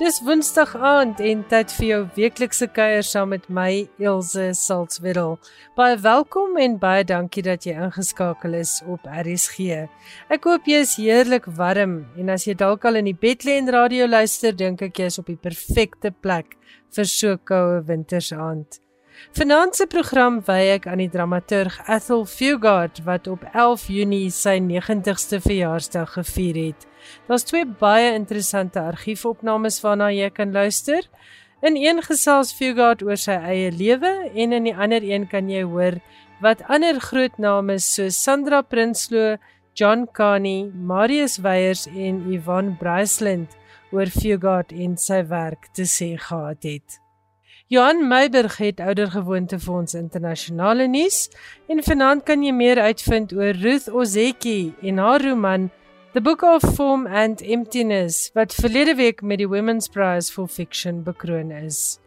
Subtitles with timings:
[0.00, 5.34] Dis Woensdag aand en tyd vir jou weeklikse kuier saam met my Elsje Salzwetel.
[5.76, 9.84] Baie welkom en baie dankie dat jy ingeskakel is op RSG.
[10.32, 13.58] Ek hoop jy is heerlik warm en as jy dalk al in die bed lê
[13.60, 16.56] en radio luister, dink ek jy is op die perfekte plek
[16.96, 18.80] vir so koue wintersaand.
[19.36, 24.56] Vanaand se program wy ek aan die dramaturg Ethel Fugard wat op 11 Junie sy
[24.64, 26.88] 90ste verjaarsdag gevier het.
[27.28, 31.06] Daar's twee baie interessante argiefopnames waarna jy kan luister.
[31.62, 35.62] In een gesels Fugard oor sy eie lewe en in die ander een kan jy
[35.68, 36.00] hoor
[36.40, 39.36] wat ander groot name soos Sandra Prinsloo,
[39.76, 43.52] John Carney, Marius Weyers en Yvonne Braceland
[43.92, 47.00] oor Fugard en sy werk te sê gehad het.
[47.70, 51.28] Johan Meiberg het oudergewoonte vir ons internasionale nuus
[51.70, 55.68] en vanaand kan jy meer uitvind oor Ruth Ozeki en haar roman
[56.12, 61.04] The Book of Form and Emptiness wat verlede week met die Women's Prize for Fiction
[61.06, 62.00] bekroon is.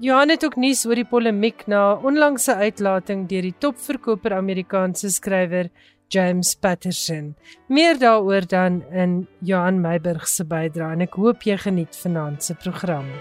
[0.00, 5.68] Johan het ook nuus oor die polemiek na onlangse uitlating deur die topverkoper Amerikaanse skrywer
[6.08, 7.34] James Patterson.
[7.68, 12.56] Meer daaroor dan in Johan Meiberg se bydrae en ek hoop jy geniet vanaand se
[12.64, 13.12] program.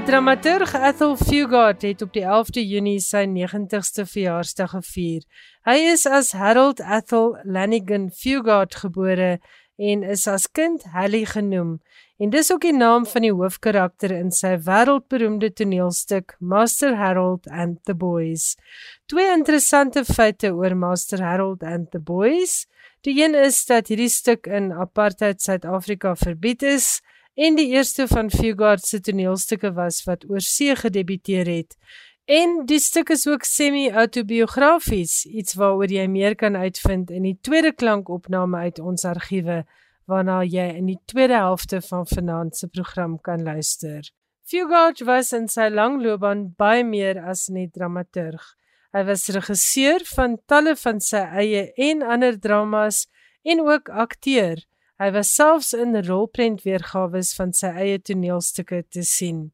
[0.00, 5.26] Die dramaturg Ethel Fugard het op die 11de Junie sy 90ste verjaarsdag gevier.
[5.68, 9.34] Hy is as Harold Ethel Lanigan Fugard gebore
[9.76, 11.74] en is as kind Hallie genoem.
[12.16, 17.84] En dis ook die naam van die hoofkarakter in sy wêreldberoemde toneelstuk Master Harold and
[17.84, 18.54] the Boys.
[19.04, 22.64] Twee interessante feite oor Master Harold and the Boys.
[23.04, 27.02] Die een is dat hierdie stuk in apartheid Suid-Afrika verbied is
[27.40, 31.76] en die eerste van Fugard se toneelstukke was wat oor see gedebuteer het.
[32.28, 37.72] En die stuk is ook semi-autobiografies, iets waaroor jy meer kan uitvind in die tweede
[37.72, 39.64] klankopname uit ons argiewe
[40.10, 44.04] waarna jy in die tweede helfte van vanaand se program kan luister.
[44.44, 48.42] Fugard was in sy lang loopbaan baie meer as net dramaturg.
[48.92, 53.06] Hy was regisseur van talle van sy eie en ander dramas
[53.46, 54.66] en ook akteur.
[55.00, 59.46] Hy was selfs in rolprentweergawe van sy eie toneelstukke te sien.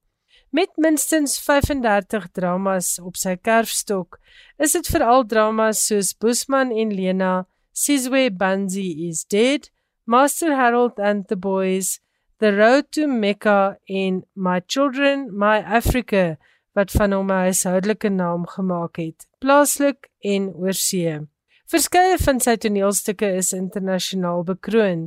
[0.51, 4.19] Met minstens 35 dramas op sy kerfstok,
[4.59, 9.71] is dit veral dramas soos Busman en Lena, Sizwe Banzi is Dead,
[10.05, 12.01] Master Harold and the Boys,
[12.41, 16.37] The Road to Mecca en My Children, My Africa
[16.77, 21.23] wat van hom 'n huishoudelike naam gemaak het, plaaslik en oorsee.
[21.67, 25.01] Verskeie van sy toneelstukke is internasionaal bekroon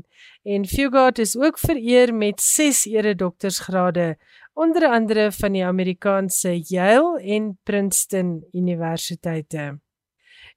[0.43, 4.17] en Fugard is ook vereer met 6 eredoktorsgrade
[4.59, 9.79] onder andere van die Amerikaanse Yale en Princeton Universiteite.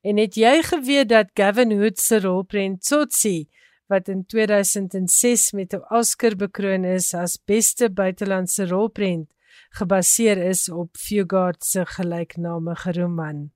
[0.03, 3.47] En het jy geweet dat Gavin Hood se rolprent Tsotsi
[3.87, 9.31] wat in 2006 met 'n Oscar bekroon is as beste buitelandse rolprent
[9.71, 13.53] gebaseer is op Fugard se gelyknamige roman?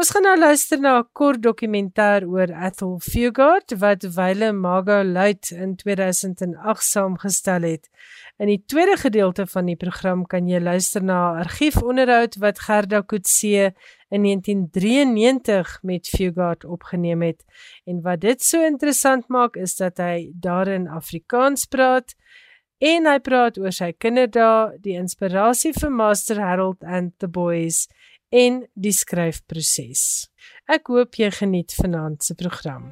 [0.00, 5.50] Ons gaan nou luister na 'n kort dokumentêr oor Ethel Fugard wat Wile Maga Luit
[5.50, 7.90] in 2008 saamgestel het.
[8.38, 13.00] In die tweede gedeelte van die program kan jy luister na 'n argiefonderhoud wat Gerda
[13.00, 13.74] Kutse
[14.08, 17.44] in 1993 met Fugard opgeneem het.
[17.84, 22.14] En wat dit so interessant maak is dat hy daarin Afrikaans praat
[22.78, 27.88] en hy praat oor sy kinderdae, die inspirasie vir Master Harold and the Boys
[28.30, 30.30] en die skryfproses.
[30.70, 32.90] Ek hoop jy geniet vanaand se program.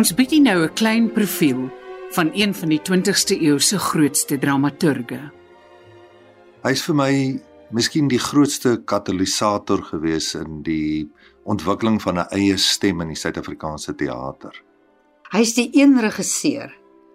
[0.00, 1.68] Ons bied nou 'n klein profiel
[2.16, 5.20] van een van die 20ste eeu se grootste dramaturge.
[6.62, 11.10] Hy's vir my miskien die grootste katalisator gewees in die
[11.44, 14.62] ontwikkeling van 'n eie stem in die Suid-Afrikaanse teater.
[15.32, 16.72] Hy's die een regisseur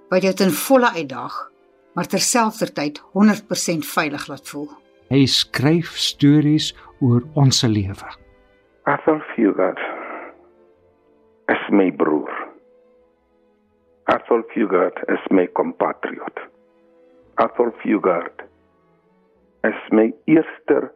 [0.09, 1.51] wat jou ten volle uitdaag,
[1.95, 4.69] maar terselfdertyd 100% veilig laat voel.
[5.09, 8.09] Hy skryf stories oor ons lewe.
[8.83, 9.79] Arthur Fugard
[11.47, 12.44] is my broer.
[14.07, 16.37] Athol Fugard is my compatriot.
[17.39, 18.45] Athol Fugard
[19.63, 20.93] is my eerste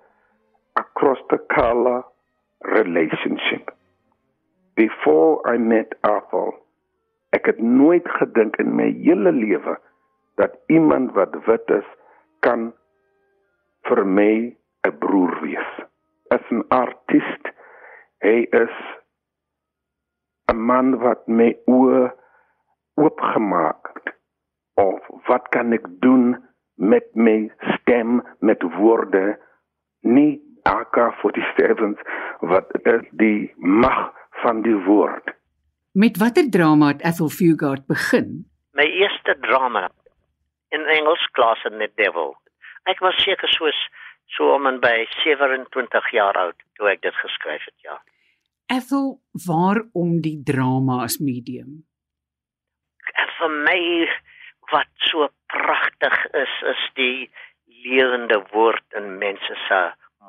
[0.78, 2.04] across the color
[2.62, 3.72] relationship.
[4.76, 6.54] Before I met Athol,
[7.34, 9.74] ek het nooit gedink in my hele lewe
[10.38, 11.90] dat iemand wat wit is
[12.46, 12.70] kan
[13.90, 14.54] vir my
[14.86, 15.74] 'n broer wees.
[16.30, 17.44] As 'n artist,
[18.22, 18.76] hy is
[20.54, 22.19] 'n man wat my oë
[23.00, 23.92] oopgemaak.
[24.80, 26.36] Of wat kan ek doen
[26.80, 29.40] met my stem, met woorde?
[30.04, 32.00] Nie AK47
[32.52, 34.12] wat is die mag
[34.44, 35.36] van die woord.
[35.92, 38.46] Met watter drama het Ethel Fugard begin?
[38.72, 39.90] My eerste drama
[40.70, 42.36] in Engels klas in The Devil.
[42.88, 43.80] Ek was seker soos
[44.38, 47.98] so om en by 27 jaar oud toe ek dit geskryf het, ja.
[48.70, 49.18] Ethel,
[49.48, 51.89] waarom die drama as medium?
[53.40, 53.82] Vir my
[54.72, 57.30] wat so pragtig is is die
[57.84, 59.80] lewende woord in mense se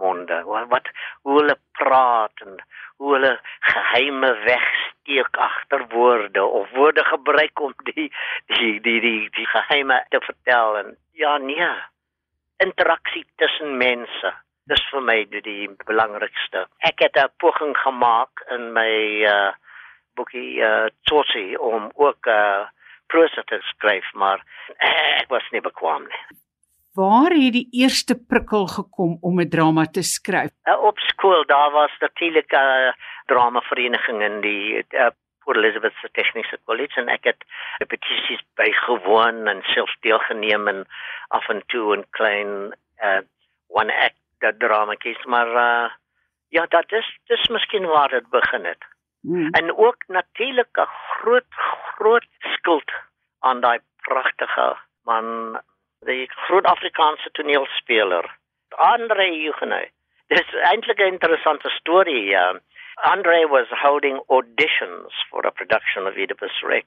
[0.01, 0.43] monde.
[0.45, 0.89] Wat, wat
[1.23, 2.59] hoe hulle praat en
[2.97, 8.09] hoe hulle geheime wegsteek agter woorde of woorde gebruik om die
[8.57, 11.73] die die die, die geheime te vertel en ja nee
[12.61, 14.33] interaksie tussen mense.
[14.69, 16.67] Dis vir my die, die belangrikste.
[16.87, 18.93] Ek het 'n poging gemaak in my
[19.25, 19.53] uh
[20.15, 22.67] boekie uh Tsotsi om ook uh,
[23.13, 24.45] prosa te skryf, maar
[25.23, 26.23] ek was nie bekwam nie.
[26.99, 30.51] Waar het die eerste prikkel gekom om 'n drama te skryf?
[30.67, 32.93] Uh, op skool daar was natuurlik 'n uh,
[33.27, 35.11] drama vereniging in die uh,
[35.45, 37.45] Port Elizabeth se tegniese kollege en ek het
[37.79, 40.85] repetisies bygewoon en self deelgeneem en
[41.29, 43.21] af en toe 'n klein uh
[43.69, 45.91] one act drama kies maar uh,
[46.49, 48.83] ja dat is dis miskien waar dit begin het.
[49.23, 49.51] Hmm.
[49.51, 50.89] En ook natuurlik 'n
[51.21, 51.51] groot
[51.95, 52.91] groot skuld
[53.41, 55.61] aan daai pragtige man
[55.99, 58.39] die groot Afrikaanse toneelspeler
[58.77, 59.91] Andre Huguenot.
[60.29, 62.33] Dis eintlik 'n interessante storie.
[62.35, 62.55] Uh,
[63.03, 66.87] Andre was holding auditions for a production of Oedipus Rex,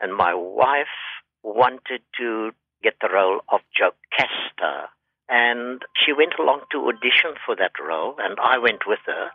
[0.00, 0.98] and my wife
[1.42, 2.52] wanted to
[2.82, 4.90] get the role of Jocasta.
[5.28, 9.30] And she went along to audition for that role, and I went with her.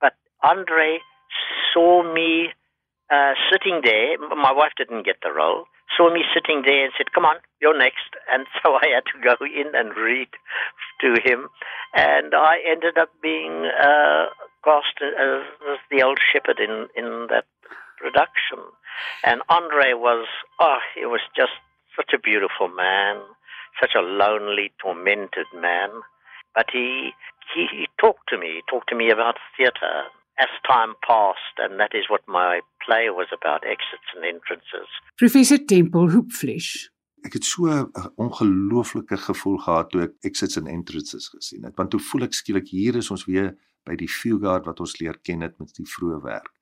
[0.00, 1.00] But Andre
[1.72, 2.50] saw me
[3.10, 4.18] uh, sitting there.
[4.18, 5.64] My wife didn't get the role.
[5.96, 9.18] Saw me sitting there and said, "Come on, you're next." And so I had to
[9.18, 10.28] go in and read
[11.00, 11.48] to him,
[11.94, 14.26] and I ended up being uh,
[14.64, 15.42] cast as,
[15.90, 17.46] the old shepherd in in that
[17.98, 18.62] production.
[19.24, 20.28] And Andre was
[20.60, 21.58] oh, he was just
[21.96, 23.16] such a beautiful man,
[23.80, 25.90] such a lonely, tormented man.
[26.54, 27.10] But he
[27.52, 30.06] he, he talked to me, he talked to me about theatre
[30.40, 34.88] as time passed, and that is what my play was about exits and entrances.
[35.16, 36.88] Professor Temple Hoopflesh.
[37.26, 41.76] Ek het so 'n ongelooflike gevoel gehad toe ek exits and entrances gesien het.
[41.76, 45.18] Want toe voel ek skielik hier is ons weer by die Fugard wat ons leer
[45.22, 46.54] ken het met die vroeë werk.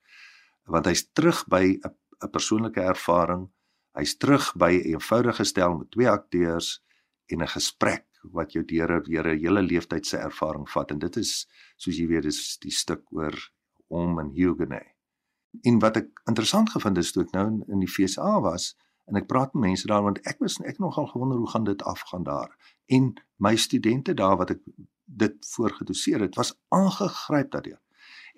[0.66, 1.94] Want hy's terug by 'n
[2.24, 3.48] 'n persoonlike ervaring.
[3.94, 6.82] Hy's terug by 'n eenvoudige stel met twee akteurs
[7.30, 10.98] en 'n gesprek wat jou deur 'n weer 'n hele leeftyd se ervaring vat en
[10.98, 13.34] dit is soos jy weet dis die stuk oor
[13.88, 14.94] om en Huguenot.
[15.62, 18.74] En wat ek interessant gevind het toe ek nou in, in die FSA was
[19.08, 21.82] en ek praat met mense daar want ek was ek nogal gewonder hoe gaan dit
[21.82, 22.52] afgaan daar.
[22.86, 24.62] En my studente daar wat ek
[25.08, 27.80] dit voorgedoseer het, was aangegryp daardeur.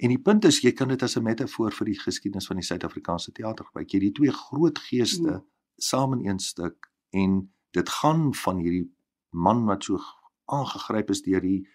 [0.01, 2.65] En die punt is jy kan dit as 'n metafoor vir die geskiedenis van die
[2.65, 3.91] Suid-Afrikaanse teater gebruik.
[3.91, 5.47] Jy die twee groot geeste hmm.
[5.77, 8.89] saam in een stuk en dit gaan van hierdie
[9.31, 9.99] man wat so
[10.47, 11.67] aangegryp is deur die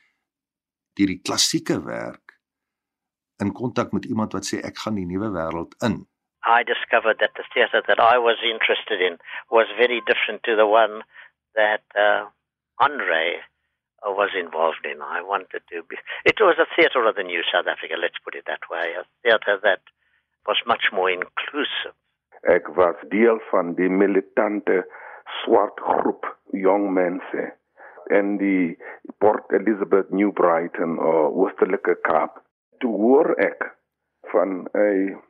[0.94, 2.25] deur die klassieke werk
[3.44, 6.06] in kontak met iemand wat sê ek gaan die nuwe wêreld in.
[6.46, 9.18] I discovered that the theater that I was interested in
[9.50, 11.02] was very different to the one
[11.56, 12.30] that uh,
[12.78, 13.42] Andre
[14.06, 15.02] uh, was involved in.
[15.02, 15.98] I wanted to be.
[16.24, 18.94] It was a theatre of the new South Africa, let's put it that way.
[18.94, 19.82] A theatre that
[20.48, 21.98] was much more inclusive.
[22.46, 24.84] Ek was deel van die militante
[25.42, 27.46] swart groep jong mense
[28.14, 28.78] in die
[29.18, 32.45] Port Elizabeth New Brighton of Oostelike Kaap.
[32.80, 33.78] Toe hoor ek
[34.32, 35.22] van 'n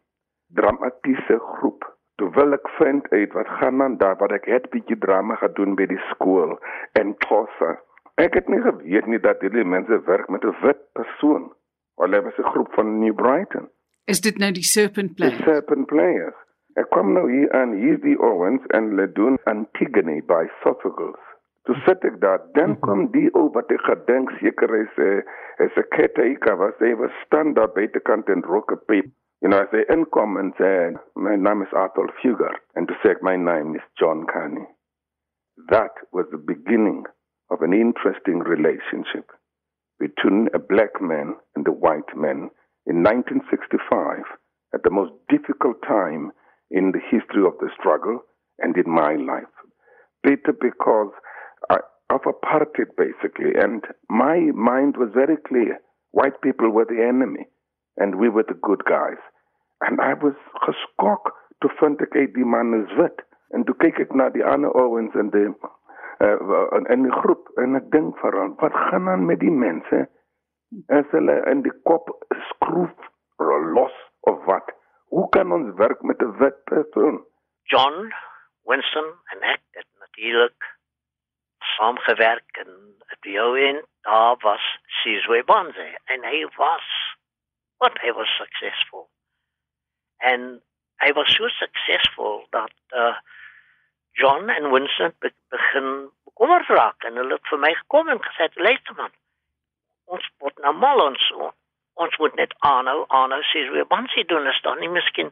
[0.54, 4.98] dramatiese groep Toe wil ek vind uit wat gaan aan daar wat ek het bietjie
[5.04, 6.56] drama gedoen by die skool
[7.00, 7.75] en Xhosa.
[8.24, 11.52] Ek het nie geweet nie dat hierdie mense werk met 'n wit persoon.
[12.00, 13.68] Hulle was 'n groep van New Brighton.
[14.06, 15.38] Is dit nou die Serpent Players?
[15.38, 16.40] Die Serpent Players.
[16.75, 21.35] Ek kom nou hier aan hier die Owens en hulle doen Antigone by Sophocles.
[21.66, 22.80] Toe sit ek daar, dan mhm.
[22.86, 25.24] kom die ou wat ek gedink seker is 'n
[25.66, 29.08] is 'n caretaker wat sê was staan daar buitekant en rook 'n piep.
[29.42, 33.16] You know, as they income and say, my name is Arthur Fugard, and to say
[33.22, 34.68] my name is John Carney.
[35.68, 37.06] That was the beginning
[37.50, 39.32] of an interesting relationship
[40.00, 42.50] between a black man and a white man
[42.86, 44.26] in 1965
[44.74, 46.32] at the most difficult time
[46.70, 48.20] in the history of the struggle
[48.60, 49.56] and in my life.
[50.24, 51.35] Bitter because I,
[52.10, 55.80] of apartheid, basically, and my mind was very clear.
[56.12, 57.48] White people were the enemy,
[57.98, 59.18] and we were the good guys.
[59.82, 63.24] And I was geskok toe vind ek uit die man is wit.
[63.54, 65.48] En toe kyk ek na die ander ouens in die
[66.24, 70.06] uh, in die groep en dink vir hom wat gaan aan met die mense?
[70.92, 72.12] As hulle in die kop
[72.52, 73.12] skroef
[73.76, 73.96] los
[74.32, 74.72] of wat?
[75.14, 77.22] Hoe kan ons werk met wit persoon
[77.72, 78.12] John
[78.70, 80.72] Winston en ek het natuurlik
[81.75, 82.72] saamgewerk en
[83.27, 84.65] die ou en daar was
[85.01, 86.88] Sizwe Bonze en hy was
[87.84, 89.08] wat hy was successful
[90.32, 90.62] en
[91.03, 93.17] hy was so successful dat uh,
[94.12, 98.50] John en Winston be begin bekommerd raak en hulle het vir my gekom en gesê
[98.55, 99.13] luister man
[100.05, 101.32] ons moet nou mal ons
[101.96, 104.48] ons moet net aanhou aanhou sê we bonsie doen.
[104.51, 105.32] Is dan nie miskien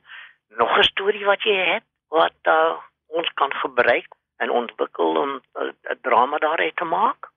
[0.60, 4.08] nog 'n storie wat jy het wat uh, ons kan gebruik
[4.38, 7.32] en ontwikkel om 'n uh, drama daaruit te maak.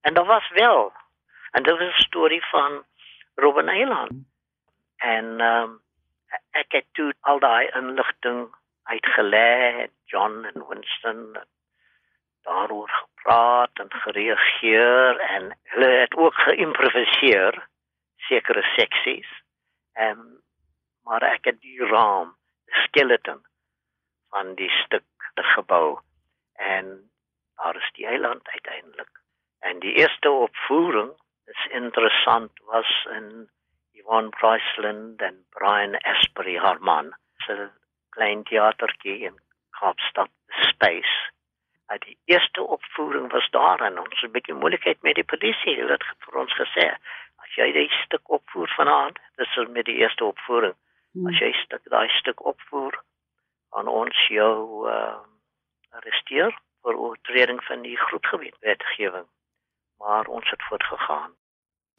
[0.00, 0.92] En daar was wel
[1.50, 2.84] en dit was 'n storie van
[3.34, 4.12] Robben Eiland.
[4.96, 5.80] En um,
[6.50, 11.36] ek het toe al daai inligting uitgelê John en Winston
[12.42, 17.68] daaroor gepraat en gereageer en hulle het ook geïmproviseer
[18.16, 19.28] sekere seksies.
[19.92, 20.42] Ehm
[21.04, 23.42] maar ek het die raam, die skeleton
[24.32, 25.04] van die stuk
[25.34, 25.98] gebou
[26.56, 27.10] en
[27.56, 29.10] daar is die eiland uiteindelik.
[29.58, 31.12] En die eerste opvoering
[31.44, 33.48] is interessant was in
[33.92, 37.14] Yvonne Priceland en Brian Asprey Harman.
[37.46, 37.68] So
[38.08, 39.38] klein teatertjie in
[39.70, 41.32] Kaapstad Space.
[41.90, 45.76] Uh, die eerste opvoering was daar en ons het 'n bietjie moeilikheid met die polisie.
[45.76, 46.86] Hulle het vir ons gesê
[47.44, 50.74] as jy die stuk opvoer vanaand, dis is met die eerste opvoering.
[51.12, 51.26] Hmm.
[51.26, 53.02] As jy stuk daai stuk opvoer
[53.70, 55.18] aan ons jou uh,
[55.98, 56.52] arresteer
[56.84, 59.26] vir oortreding van die groepgebied wetgewing.
[60.02, 61.32] Maar ons het voortgegaan.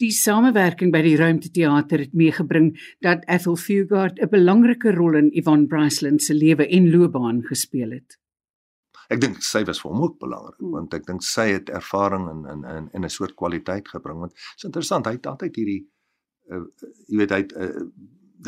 [0.04, 2.74] Die samewerking by die Ruimteteater het meegebring
[3.06, 8.20] dat Ethel Fugard 'n belangrike rol in Yvonne Bryceland se lewe en loopbaan gespeel het.
[9.10, 10.72] Ek dink sy was vir hom ook belangrik hmm.
[10.72, 14.34] want ek dink sy het ervaring in in in in 'n soort kwaliteit gebring want
[14.34, 15.88] dit is interessant hy het altyd hierdie
[16.50, 16.66] uh,
[17.08, 17.86] jy weet hy het, uh,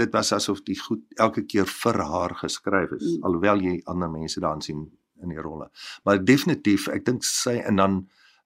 [0.02, 3.24] dit was asof die goed elke keer vir haar geskryf is hmm.
[3.24, 4.92] alhoewel jy ander mense daarin sien
[5.24, 5.70] in die rolle
[6.06, 8.00] maar definitief ek dink sy en dan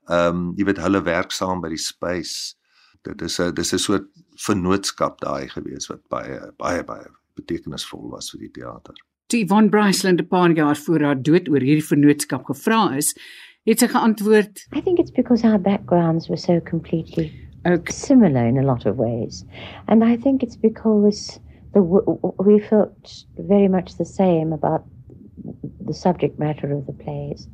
[0.10, 2.56] ehm um, jy weet hulle werk saam by die space
[3.04, 4.08] dit is 'n dis 'n soort
[4.48, 7.08] vennootskap daai gewees wat baie baie baie
[7.40, 8.96] betekenisvol was vir die teater.
[9.32, 13.16] Die Von Bryceland 'n paar jaar voor haar dood oor hierdie vennootskap gevra is,
[13.66, 17.32] het sy geantwoord: I think it's because our backgrounds were so completely
[17.66, 17.94] okay.
[17.94, 19.46] similar in a lot of ways.
[19.88, 21.40] And I think it's because
[21.74, 24.84] the we felt very much the same about
[25.86, 27.48] the subject matter of the plays.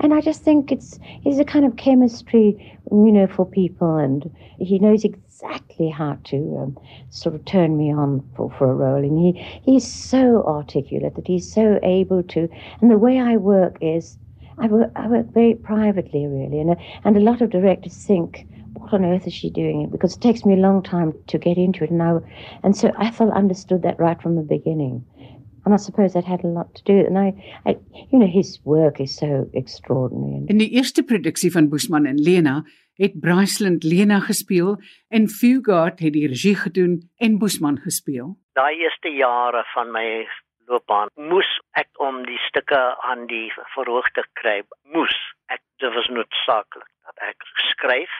[0.00, 4.30] And I just think it's it's a kind of chemistry, you know, for people, and
[4.58, 6.78] he knows exactly how to um,
[7.10, 9.02] sort of turn me on for, for a role.
[9.02, 12.48] And he he's so articulate that he's so able to.
[12.80, 14.18] And the way I work is,
[14.58, 18.46] I work I work very privately, really, and a, and a lot of directors think.
[18.74, 19.88] What on earth is she doing?
[19.90, 22.18] Because it takes me a long time to get into it, and I,
[22.62, 25.04] and so I understood that right from the beginning.
[25.64, 27.08] And I suppose that had a lot to do with it.
[27.08, 27.28] And I,
[27.66, 27.76] I,
[28.10, 30.46] you know, his work is so extraordinary.
[30.46, 32.62] In die eerste produksie van Boesman en Lena
[32.98, 34.76] het Bryceland Lena gespeel
[35.08, 38.34] en Fugard het die regie gedoen en Boesman gespeel.
[38.58, 40.26] Daai eerste jare van my
[40.68, 41.48] loopbaan moes
[41.78, 44.60] ek om die stukke aan die verhoog te kry,
[44.94, 45.14] moes
[45.54, 48.16] ek dit was noodsaaklik dat ek skryf,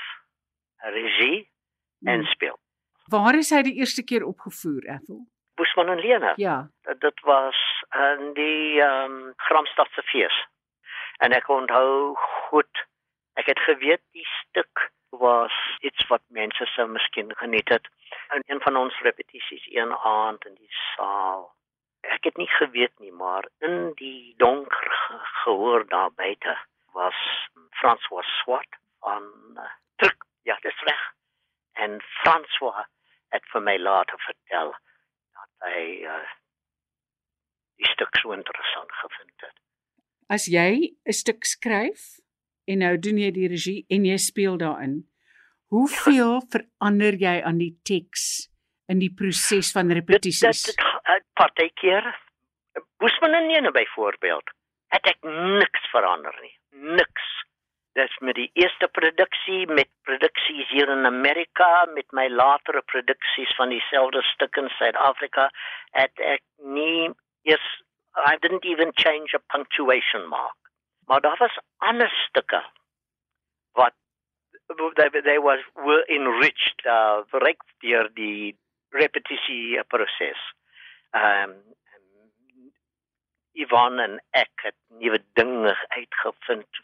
[0.95, 1.49] regie
[2.07, 2.31] en hmm.
[2.31, 2.57] speel.
[3.11, 5.25] Waar is hy die eerste keer opgevoer, Ethel?
[5.59, 6.33] Boesman en Lena.
[6.37, 6.69] Ja.
[6.99, 7.59] Dit was
[7.91, 10.37] in die ehm um, Gramstadse fees.
[11.19, 12.85] En ek onthou goed.
[13.35, 17.89] Ek het geweet die stuk was iets wat mense sou miskien geniet het.
[18.35, 21.49] In een van ons repetisies een aand in die saal.
[22.01, 24.91] Ek het nie geweet nie, maar in die donker
[25.43, 26.59] gehoor daar buite
[26.93, 27.19] was
[27.71, 30.25] François Swart van uh, Truk.
[30.43, 31.03] Ja, dis reg.
[31.73, 32.87] En François
[33.29, 34.77] het vir my later vertel
[35.65, 36.27] hy uh,
[37.79, 39.57] die stuk so interessant gevind het.
[40.29, 42.21] As jy 'n stuk skryf
[42.67, 45.09] en nou doen jy die regie en jy speel daarin,
[45.73, 48.49] hoeveel verander jy aan die teks
[48.89, 50.63] in die proses van repetisies.
[50.65, 52.05] Dit dit partykeer
[52.99, 54.51] Boesman en Nene byvoorbeeld
[54.95, 56.55] het ek niks verander nie.
[56.71, 57.27] Niks.
[57.99, 63.73] Dis met die eerste produksie met produksies hier in Amerika met my latere produksies van
[63.75, 65.49] dieselfde stuk in Suid-Afrika
[65.99, 66.45] het ek
[66.77, 67.11] nie
[67.43, 67.67] eers
[68.27, 70.57] I didn't even change a punctuation mark.
[71.07, 72.63] Maar daar was ander stukke
[73.73, 73.95] wat
[74.95, 78.55] they, they was were enriched uh direk deur die
[78.91, 80.45] repetisie proses.
[81.11, 81.59] Ehm um,
[83.59, 86.83] Ivan en ek het nuwe dinge uitgevind.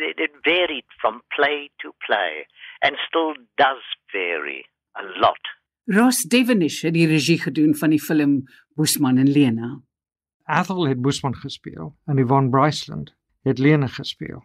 [0.00, 2.46] It, it varied from play to play
[2.82, 4.64] and still does vary
[4.96, 5.42] a lot.
[5.84, 8.42] Ross Devenish het die regie gedoen van die film
[8.78, 9.70] Boesman en Lena.
[10.44, 14.42] Athel het Boesman gespeel en Yvonne Bryceland het Lena gespeel.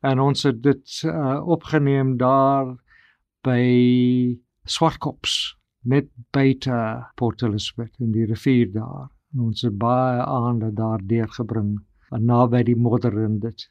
[0.00, 2.76] En ons het dit uh, opgeneem daar
[3.46, 6.76] by Swartkops net buite
[7.14, 11.76] Port Elizabeth in die rivier daar en ons het baie aande daar deurgebring
[12.10, 13.66] naby die modder en dit.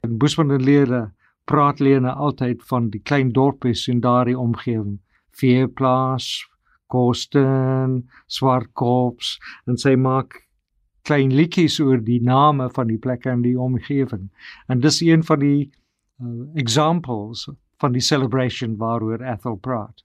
[0.00, 1.10] En Boesman en Lede
[1.44, 5.00] praat Lene altyd van die klein dorpies in daardie omgewing.
[5.30, 6.46] Veeplaas,
[6.90, 10.36] Kosten, Swartkops en sy maak
[11.06, 14.28] klein liedjies oor die name van die plekke in die omgewing.
[14.68, 15.70] En dis een van die
[16.20, 17.48] uh, examples
[17.80, 20.04] van die celebration waaroor Ethel praat.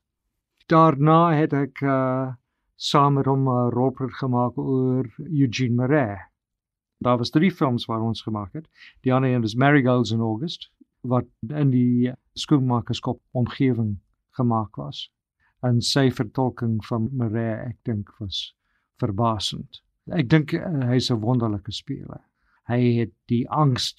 [0.71, 2.31] Daarna het ek uh,
[2.75, 6.25] saam met hom 'n rolprent gemaak oor Eugene Marais.
[6.97, 8.67] Daar was drie films waar ons gemaak het.
[9.01, 13.97] Die ander een is Marigolds in August wat in die skoenmakerskap omgewing
[14.37, 15.11] gemaak was.
[15.61, 18.55] En sy vertolking van Marais ek dink was
[19.01, 19.81] verbasend.
[20.13, 22.21] Ek dink uh, hy's 'n wonderlike speler.
[22.69, 23.93] Hy het die angs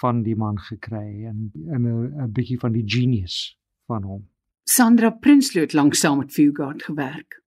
[0.00, 4.28] van die man gekry en 'n 'n bietjie van die genius van hom.
[4.64, 7.42] Sandra Prinsloo het lank saam met Fugard gewerk.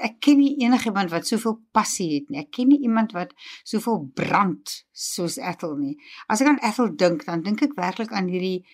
[0.00, 2.40] Ek ken nie enigiemand wat soveel passie het nie.
[2.40, 3.34] Ek ken nie iemand wat
[3.68, 5.96] soveel brand soos Ethel nie.
[6.32, 8.64] As ek aan Ethel dink, dan dink ek werklik aan hierdie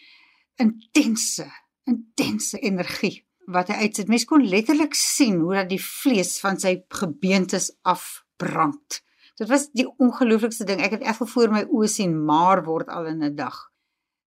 [0.63, 1.49] intense,
[1.91, 4.11] intense energie wat hy uitsit.
[4.13, 9.01] Mens kon letterlik sien hoe dat die vlees van sy gebeentes afbrand.
[9.39, 10.83] Dit was die ongelooflikste ding.
[10.83, 13.57] Ek het Ethel voor my oë sien maar word al in 'n dag.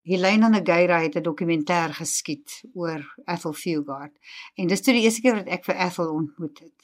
[0.04, 4.14] Helena Nagaira het 'n dokumentêr geskiet oor Ethel Fugard
[4.56, 6.80] en dis toe die eerste keer wat ek vir Ethel ontmoet het.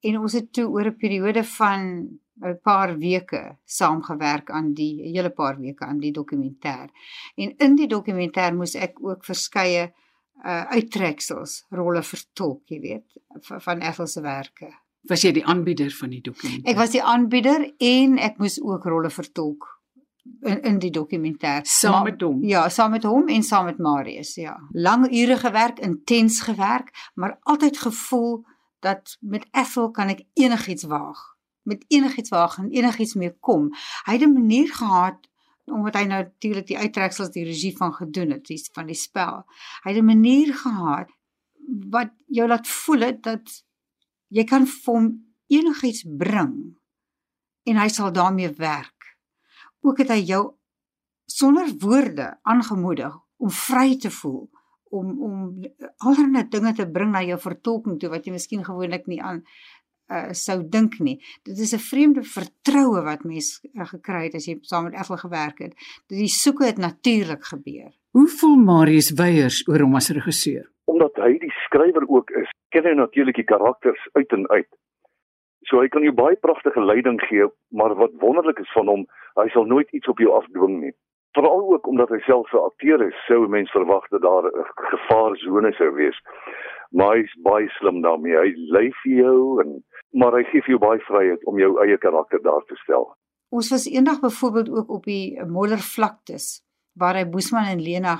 [0.00, 2.08] En ons het toe oor 'n periode van
[2.40, 6.88] 'n paar weke saamgewerk aan die hele paar weke aan die dokumentêr.
[7.36, 9.92] En in die dokumentêr moes ek ook verskeie
[10.44, 14.70] uh uittreksels rolle vertolk, jy weet, van Ethel se werke.
[15.02, 16.70] Was jy die aanbieder van die dokumentêr?
[16.70, 19.77] Ek was die aanbieder en ek moes ook rolle vertolk
[20.40, 22.42] in in die dokumentêr saam met hom.
[22.44, 24.56] Ja, saam met hom en saam met Marius, ja.
[24.72, 28.44] Lang ure gewerk, intens gewerk, maar altyd gevoel
[28.80, 31.18] dat met Ethel kan ek enigiets waag.
[31.62, 33.70] Met enigiets waag en enigiets mee kom.
[34.06, 35.28] Hy het 'n manier gehad
[35.68, 39.44] omdat hy nou natuurlik die uittreksels die regie van gedoen het, die van die spel.
[39.84, 41.10] Hy het 'n manier gehad
[41.90, 43.64] wat jou laat voel het dat
[44.28, 46.78] jy kan vir hom enigiets bring
[47.62, 48.97] en hy sal daarmee werk
[49.80, 50.44] ook het hy jou
[51.28, 54.48] sonder woorde aangemoedig om vry te voel
[54.90, 55.34] om om
[55.96, 59.42] allerlei dinge te bring na jou vertolking toe wat jy miskien gewoonlik nie aan
[60.08, 61.18] uh, sou dink nie.
[61.44, 65.16] Dit is 'n vreemde vertroue wat mens uh, gekry het as jy saam met Ethel
[65.16, 65.74] gewerk het.
[66.08, 67.92] Dit die soeke het natuurlik gebeur.
[68.10, 70.70] Hoe voel Marius Weyers oor hom as regisseur?
[70.84, 74.68] Omdat hy die skrywer ook is, ken hy natuurlik die karakters uit en uit.
[75.68, 77.44] So hy kan jou baie pragtige leiding gee,
[77.76, 79.04] maar wat wonderlik is van hom,
[79.36, 80.94] hy sal nooit iets op jou afdwing nie.
[81.36, 85.72] Veral ook omdat hy self 'n akteur is, sou mense verwag dat daar 'n gevaarsone
[85.72, 86.18] sou wees.
[86.90, 88.36] Maar hy's baie slim daarmee.
[88.36, 91.98] Hy lei vir jou en maar hy gee vir jou baie vryheid om jou eie
[91.98, 93.14] karakter daar te stel.
[93.50, 96.67] Ons was eendag byvoorbeeld ook op die Moddervlaktes
[96.98, 98.16] waar hy Boesman en Lena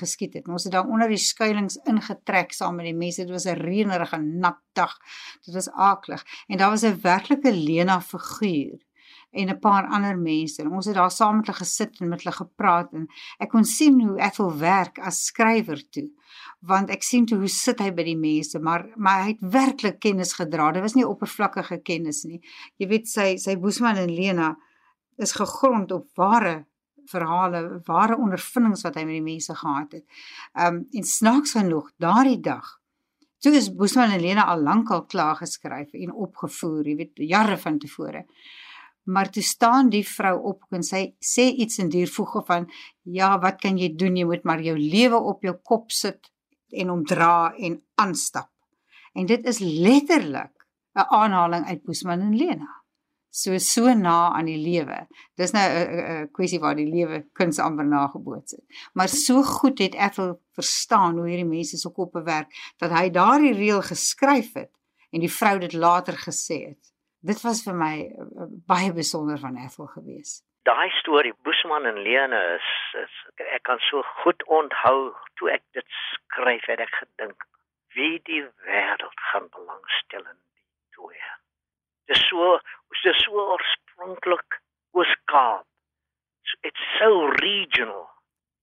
[0.00, 0.48] geskiet het.
[0.48, 3.24] Ons het daar onder die skuilings ingetrek saam met die mense.
[3.24, 4.98] Dit was 'n reënerige nat dag.
[5.44, 6.24] Dit was aaklig.
[6.46, 8.78] En daar was 'n werklike Lena figuur
[9.30, 10.62] en 'n paar ander mense.
[10.62, 13.06] En ons het daar saam met hulle gesit en met hulle gepraat en
[13.38, 16.10] ek kon sien hoe Ethel werk as skrywer toe.
[16.60, 19.98] Want ek sien toe hoe sit hy by die mense, maar maar hy het werklik
[20.00, 20.72] kennis gedra.
[20.72, 22.40] Dit was nie oppervlakkige kennis nie.
[22.76, 24.56] Jy weet sy sy Boesman en Lena
[25.16, 26.66] is gegrond op ware
[27.10, 30.04] verhale, ware ondervindings wat hy met die mense gehad het.
[30.54, 32.78] Um en snaaks genoeg, daardie dag
[33.42, 37.58] toe is Boesman en Lena al lank al klaar geskryf en opgevoer, jy weet, jare
[37.60, 38.24] van tevore.
[39.08, 42.66] Maar toe staan die vrou op en sy sê iets in dier voege van
[43.08, 44.18] ja, wat kan jy doen?
[44.18, 46.28] Jy moet maar jou lewe op jou kop sit
[46.76, 48.50] en hom dra en aanstap.
[49.16, 50.52] En dit is letterlik
[50.98, 52.77] 'n aanhaling uit Boesman en Lena.
[53.38, 54.98] So so na aan die lewe.
[55.38, 58.64] Dis nou 'n kwessie waar die lewe kuns amper nageboots het.
[58.94, 63.54] Maar so goed het Ethel verstaan hoe hierdie mense se koppe werk dat hy daardie
[63.54, 64.72] reël geskryf het
[65.12, 66.92] en die vrou dit later gesê het.
[67.20, 72.40] Dit was vir my uh, baie besonder van Ethel geweest daai storie Boesman en Lene
[72.56, 72.68] is,
[73.04, 73.14] is
[73.56, 74.98] ek kan so goed onthou
[75.40, 77.46] toe ek dit skryf het ek gedink
[77.96, 81.30] wie die wêreld gaan belangstel in die twee.
[82.08, 82.58] Dis so
[83.04, 84.60] dis so oorspronklik
[84.96, 85.66] Oos-Kaap.
[86.64, 88.06] It's so regional.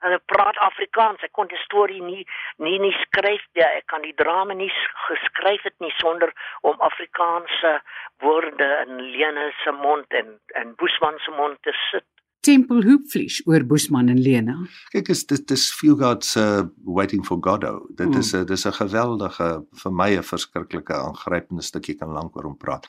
[0.04, 1.22] Hulle praat Afrikaans.
[1.26, 2.26] Ek kon die storie nie
[2.62, 3.64] nie nie skryf nie.
[3.66, 4.72] Ek kan die drama nie
[5.08, 7.78] geskryf het nie sonder om Afrikaanse
[8.26, 12.08] woorde in Lene se mond en en Boesman se mond te sit.
[12.46, 14.60] Tempel Hoopfleisch oor Boesman en Lena.
[14.94, 17.88] Kyk, is dit dis Fugard se uh, Waiting for Godot.
[17.98, 18.20] Dit mm.
[18.22, 19.50] is 'n dis 'n geweldige
[19.82, 22.86] vir my 'n verskriklike aangrypende stukkie kan lank oor hom praat.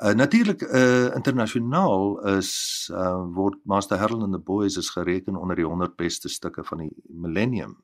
[0.00, 5.56] Uh, Natuurlik uh, internasionaal is uh, word Master Harold and the Boys is gereken onder
[5.56, 7.74] die 100 beste stukke van die millennium.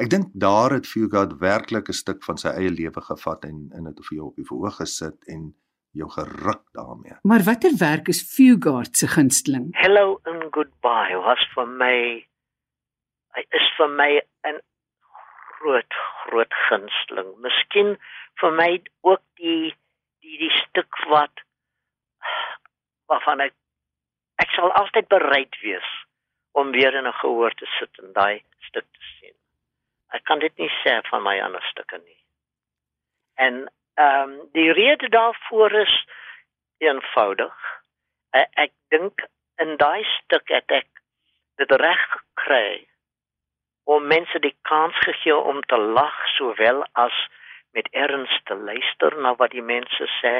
[0.00, 3.84] Ek dink daar het Fugard werklik 'n stuk van sy eie lewe gevat en in
[3.84, 5.52] dit vir jou op die verhoog gesit en
[5.92, 7.20] jou geruk daarmee.
[7.22, 9.68] Maar watter werk is Fugard se gunsteling?
[9.76, 12.24] Hello and goodbye was vir my
[13.52, 14.60] is vir my 'n
[15.60, 15.92] groot
[16.24, 17.36] groot gunsteling.
[17.44, 17.98] Miskien
[18.40, 19.76] vir my ook die
[20.24, 21.44] die die stuk wat
[23.06, 23.54] waarvan ek
[24.42, 25.88] ek sal altyd bereid wees
[26.52, 29.36] om weer in 'n gehoor te sit en daai stuk te sien.
[30.16, 32.20] Ek kan dit nie sê van my ander stukke nie.
[33.34, 35.94] En ehm um, die rede daarvoor is
[36.78, 37.56] eenvoudig.
[38.30, 39.24] Ek, ek dink
[39.56, 40.88] in daai stuk het ek
[41.56, 42.88] dit reg gekry
[43.84, 47.16] om mense die kans gegee om te lag sowel as
[47.72, 50.34] met erns te luister na wat die mense sê.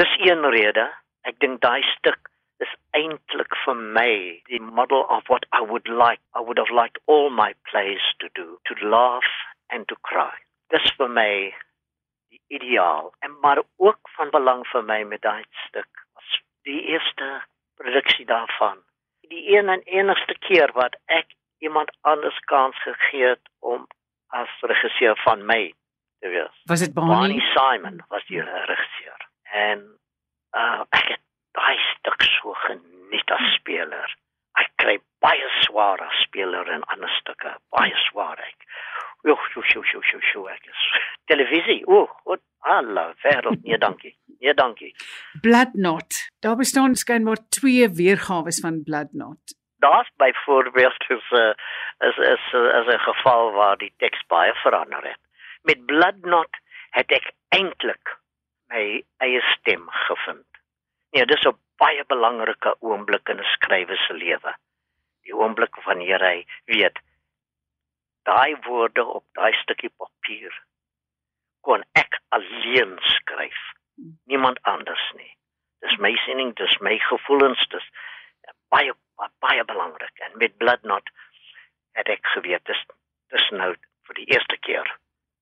[0.00, 0.88] Dis een rede
[1.26, 2.30] ek dink daai stuk
[2.64, 4.12] is eintlik vir my
[4.50, 8.28] die model of what I would like I would have liked all my plays to
[8.34, 9.30] do to laugh
[9.70, 10.34] and to cry.
[10.70, 11.30] Dis vir my
[12.30, 13.12] die ideaal.
[13.24, 17.42] En maar ook van belang vir my met daai stuk was die eerste
[17.80, 18.82] produksie daarvan.
[19.28, 23.86] Die een en enigste keer wat ek iemand anders kans gegee het om
[24.26, 25.74] as regisseur van my
[26.20, 26.62] te wees.
[26.64, 27.16] Was dit Bonnie?
[27.16, 29.28] Bonnie Simon was die regisseur.
[29.52, 29.84] En
[30.56, 31.24] uh ek het
[31.58, 34.16] baie stuk so geniet as speler.
[34.60, 38.64] Ek kry baie swaar as speler in ander stukke, baie swaar ek.
[39.26, 40.82] Joh, joh, joh, joh, joh, joh, ek is
[41.30, 41.84] televisie.
[41.86, 44.16] O, wat alla wêreld, nee dankie.
[44.40, 44.90] Nee dankie.
[45.42, 46.18] Bloodknot.
[46.42, 49.54] Daar bestaan skynbaar twee weergawe van Bloodknot.
[49.78, 51.54] Daar's byvoorbeeld is 'n uh,
[52.08, 52.46] is is
[52.78, 55.22] as 'n geval waar die teks baie verander het.
[55.62, 58.18] Met Bloodknot het ek eintlik
[58.66, 60.50] my eie stem gevind.
[61.10, 64.54] Nee, dis 'n baie belangrike oomblik in 'n skrywer se lewe.
[65.28, 66.38] Die oomblik wanneer hy
[66.72, 66.98] weet
[68.28, 70.54] daai woorde op daai stukkie papier
[71.68, 73.58] kon ek alleen skryf.
[74.30, 75.32] Niemand anders nie.
[75.84, 77.88] Dis my siening, dis my gevoelens, dis
[78.72, 78.94] baie
[79.44, 81.10] baie belangrik en met Bloodknot
[81.98, 82.80] het ek geweet dis
[83.34, 83.72] dis nou
[84.08, 84.88] vir die eerste keer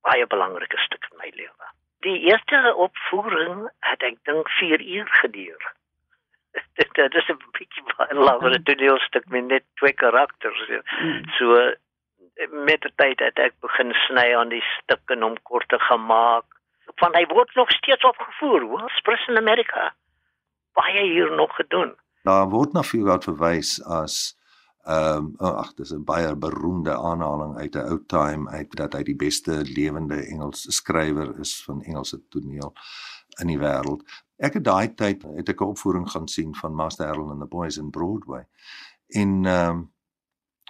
[0.08, 1.72] baie belangrike stuk in my lewe.
[2.06, 5.70] Die eerste opvoering het ek dink 4 uur geduur.
[6.78, 10.62] dit is 'n bietjie baie langer as dit deel stuk met net twee karakters.
[10.68, 11.22] Hmm.
[11.38, 11.74] So
[12.50, 16.44] met die tyd het ek begin sny aan die stukke en hom korter gemaak.
[17.00, 19.94] Van hy word nog steeds opgevoer, hoor, Spruce in Amerika.
[20.72, 21.94] Baie hier nog gedoen.
[22.22, 24.36] Daar word na Fugard verwys as
[24.86, 29.02] Ehm um, ag dis 'n baie beroemde aanhaling uit 'n ou time uit dat hy
[29.02, 32.72] die beste lewende Engels skrywer is van Engelse toneel
[33.40, 34.02] in die wêreld.
[34.36, 37.46] Ek het daai tyd het ek 'n opvoering gaan sien van Master Harold and the
[37.46, 38.46] Boys in Broadway.
[39.08, 39.92] En ehm um,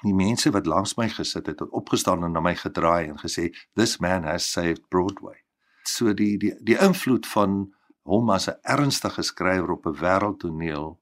[0.02, 3.48] die mense wat langs my gesit het, het opgestaan en na my gedraai en gesê
[3.74, 5.42] this man has saved Broadway.
[5.83, 10.98] So die die die invloed van hom as 'n ernstige skrywer op 'n wêreldtoneel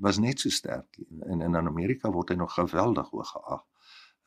[0.00, 3.64] was net so sterk en in Amerika word hy nog geweldig hoog geag.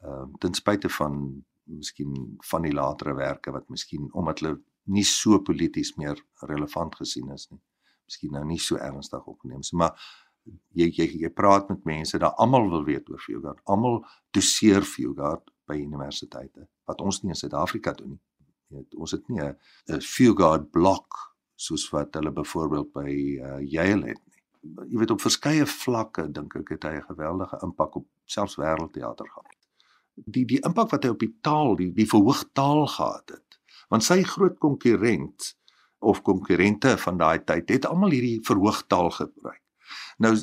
[0.01, 5.05] Ehm uh, ten spyte van miskien van die latere werke wat miskien omdat hulle nie
[5.07, 6.19] so polities meer
[6.49, 7.59] relevant gesien is nie.
[8.07, 9.97] Miskien nou nie so ernstig opgeneem is, maar
[10.79, 13.61] jy jy jy praat met mense dat almal wil weet oor Fugard.
[13.65, 18.21] Almal doseer Fugard by universiteite wat ons nie in Suid-Afrika doen nie.
[18.69, 24.13] Jy weet, ons het nie 'n Fugard blok soos wat hulle byvoorbeeld by uh, Yale
[24.13, 24.27] het
[24.61, 29.29] jy weet op verskeie vlakke dink ek het hy 'n geweldige impak op selfs wêreldteater
[29.33, 29.55] gehad.
[30.15, 33.46] Die die impak wat hy op die taal, die die verhoog taal gehad het,
[33.87, 35.53] Want sy groot konkurrent
[35.99, 39.63] of konkurrente van daai tyd het almal hierdie verhoogtaal gebruik.
[40.21, 40.33] Nou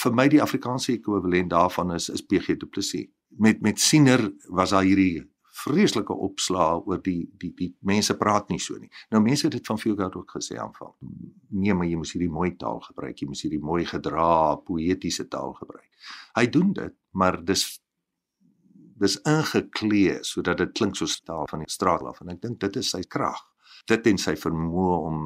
[0.00, 3.10] vir my die Afrikaanse ekwivalent daarvan is is PG Du Plessis.
[3.28, 5.26] Met met Siener was daar hierdie
[5.60, 8.90] vreeslike opslaa oor die die die mense praat nie so nie.
[9.10, 10.94] Nou mense het dit van Fugard ook gesê aanvang.
[11.50, 13.18] Nee, maar jy moet hierdie mooi taal gebruik.
[13.18, 15.88] Jy moet hierdie mooi gedra, poëtiese taal gebruik.
[16.38, 17.66] Hy doen dit, maar dis
[19.00, 22.82] dis ingeklee sodat dit klink soos taal van die straat af en ek dink dit
[22.82, 23.40] is sy krag
[23.88, 25.22] dit en sy vermoë om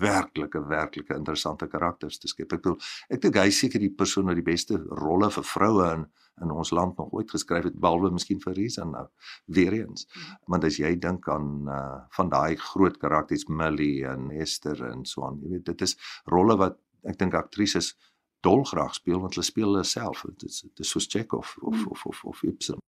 [0.00, 2.52] werklike werklike interessante karakters te skep.
[2.54, 2.78] Ek bedoel,
[3.12, 6.70] ek dink hy seker die persoon wat die beste rolle vir vroue in in ons
[6.70, 9.08] land nog ooit geskryf het behalwe miskien vir Risa nou
[9.56, 10.04] weer eens.
[10.46, 15.26] Want as jy dink aan uh van daai groot karakters Millie en Esther en so
[15.26, 15.96] aan, jy weet dit is
[16.30, 16.78] rolle wat
[17.10, 17.96] ek dink aktrises
[18.40, 20.22] dolgraag speel want hulle speel hulle self.
[20.22, 22.82] Dit is dit is soos Chekhov of of of of, of Ibsen.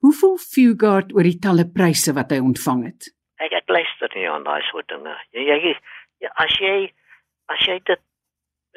[0.00, 3.10] Hoe voel Fugard oor die talle pryse wat hy ontvang het?
[3.40, 5.14] ek ek luister nie aan daai soort dinge.
[5.32, 5.74] Jy jy
[6.24, 6.90] ja, as jy
[7.52, 8.02] as jy dit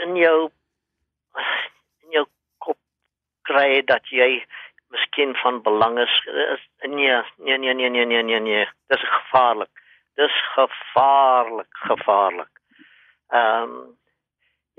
[0.05, 0.37] in jou
[2.07, 2.25] in jou
[2.63, 2.79] kop
[3.49, 4.29] kry dat jy
[4.93, 6.13] miskien van belang is,
[6.55, 8.65] is nee, nee nee nee nee nee nee nee.
[8.93, 9.71] Dis gevaarlik.
[10.21, 12.53] Dis gevaarlik, gevaarlik.
[13.33, 13.75] Ehm um,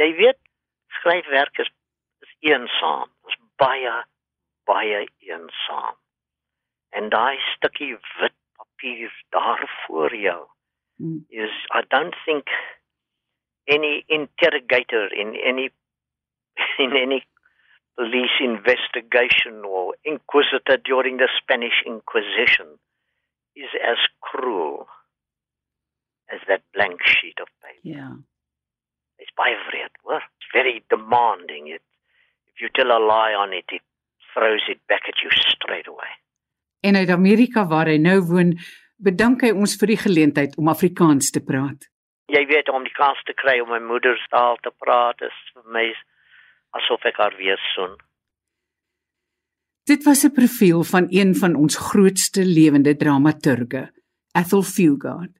[0.01, 0.41] jy weet
[0.99, 1.71] skryfwerk is
[2.25, 3.11] is eensaam.
[3.27, 3.95] Dis baie
[4.65, 5.97] baie eensaam.
[6.91, 10.47] En daai stukkie wit papier daar voor jou
[10.97, 11.25] hmm.
[11.29, 12.49] is I don't think
[13.67, 15.71] any interrogator in any
[16.85, 17.25] in any
[17.97, 22.79] police investigation or inquisitor during the Spanish Inquisition
[23.55, 24.89] is as cruel
[26.33, 27.81] as that blank sheet of paper.
[27.83, 28.15] Yeah.
[29.19, 30.23] It's by vreed, hoor.
[30.39, 31.69] It's very demanding.
[31.69, 31.83] It,
[32.49, 33.83] if you tell a lie on it, it
[34.35, 36.13] throws it back at you straight away
[36.85, 38.55] en uit Amerika waar hy nou woon,
[39.01, 41.89] bedank hy ons vir die geleentheid om Afrikaans te praat.
[42.33, 45.87] Jy weet om die kans te kry om my moederstaal te praat is vir my
[46.77, 47.97] asof ek haar weer soen.
[49.89, 53.93] Dit was 'n profiel van een van ons grootste lewende dramaturge,
[54.33, 55.33] Ethel Fugard.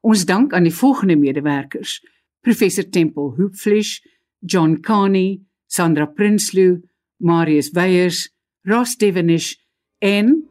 [0.00, 2.00] Ons dank aan die volgende medewerkers:
[2.42, 4.00] Professor Temple Hoopflish,
[4.44, 6.82] John Carney, Sandra Prinsloo,
[7.20, 8.28] Marius Weyers,
[8.66, 9.56] Ross Devenish
[10.00, 10.44] en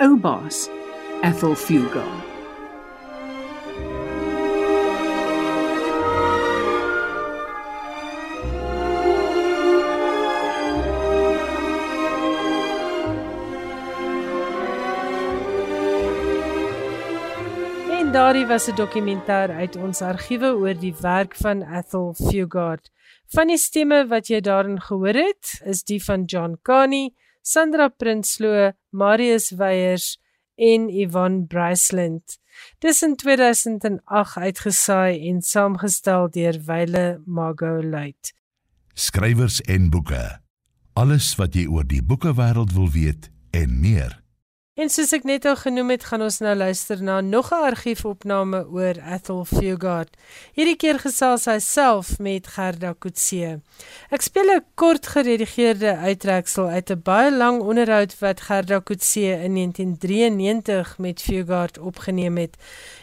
[0.00, 0.68] Oubaas
[1.22, 2.31] Ethel Fugo.
[18.32, 22.90] Daardie was 'n dokumentêr uit ons argiewe oor die werk van Ethel Fugard.
[23.28, 28.72] Van die stemme wat jy daarin gehoor het, is die van John Carney, Sandra Prinsloo,
[28.90, 30.18] Marius Weyers
[30.56, 32.38] en Yvonne Bryceland.
[32.78, 38.32] Dis in 2008 uitgesaai en saamgestel deur Wyle Mago Luit.
[38.94, 40.40] Skrywers en boeke.
[40.92, 44.21] Alles wat jy oor die boekewêreld wil weet en meer.
[44.82, 48.64] En soos ek net al genoem het, gaan ons nou luister na nog 'n argiefopname
[48.66, 50.10] oor Ethel Fugard.
[50.58, 53.60] Hierdie keer gesels sy self met Gerda Kutse.
[54.10, 59.52] Ek speel 'n kort geredigeerde uittreksel uit 'n baie lang onderhoud wat Gerda Kutse in
[59.54, 62.56] 1993 met Fugard opgeneem het.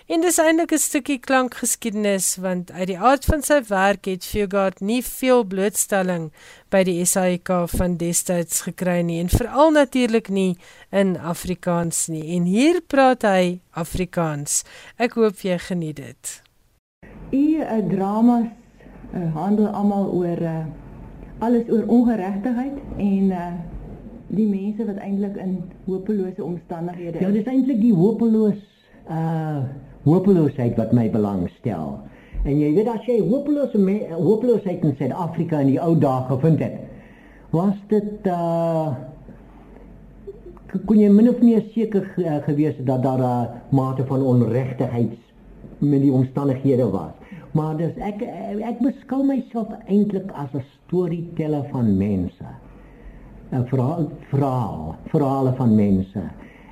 [0.10, 4.80] En dis eintlik 'n stukkie klankgeskiedenis want uit die aard van sy werk het Fugard
[4.82, 6.32] nie veel blootstelling
[6.74, 10.58] by die SAIK van destyds gekry nie en veral natuurlik nie
[10.89, 12.24] in Afrikaans nie.
[12.36, 14.63] En hier praat hy Afrikaans.
[14.98, 16.41] Ek hoop jy geniet dit.
[17.32, 18.48] U uh, dramas
[19.13, 20.65] uh, handel almal oor uh,
[21.38, 23.52] alles oor ongeregtigheid en uh,
[24.28, 27.22] die mense wat eintlik in hopelose omstandighede is.
[27.22, 28.58] Ja, dis eintlik die hopeloos
[29.06, 29.62] uh
[30.04, 32.00] hopeloosheid wat my belangstel.
[32.46, 33.74] En jy weet as jy hopeloos
[34.16, 36.78] hopeloosheid in Suid-Afrika in die ou dae gevind het,
[37.52, 38.96] was dit uh
[40.86, 45.18] kon jy min of meer seker uh, gewees dat daar 'n uh, mate van onregtigheid
[45.80, 47.14] met die omstandighede was.
[47.52, 48.22] Maar dis ek
[48.62, 52.46] ek beskou myself eintlik as 'n storyteller van mense.
[53.52, 56.22] 'n verhaal verhaal verhale van mense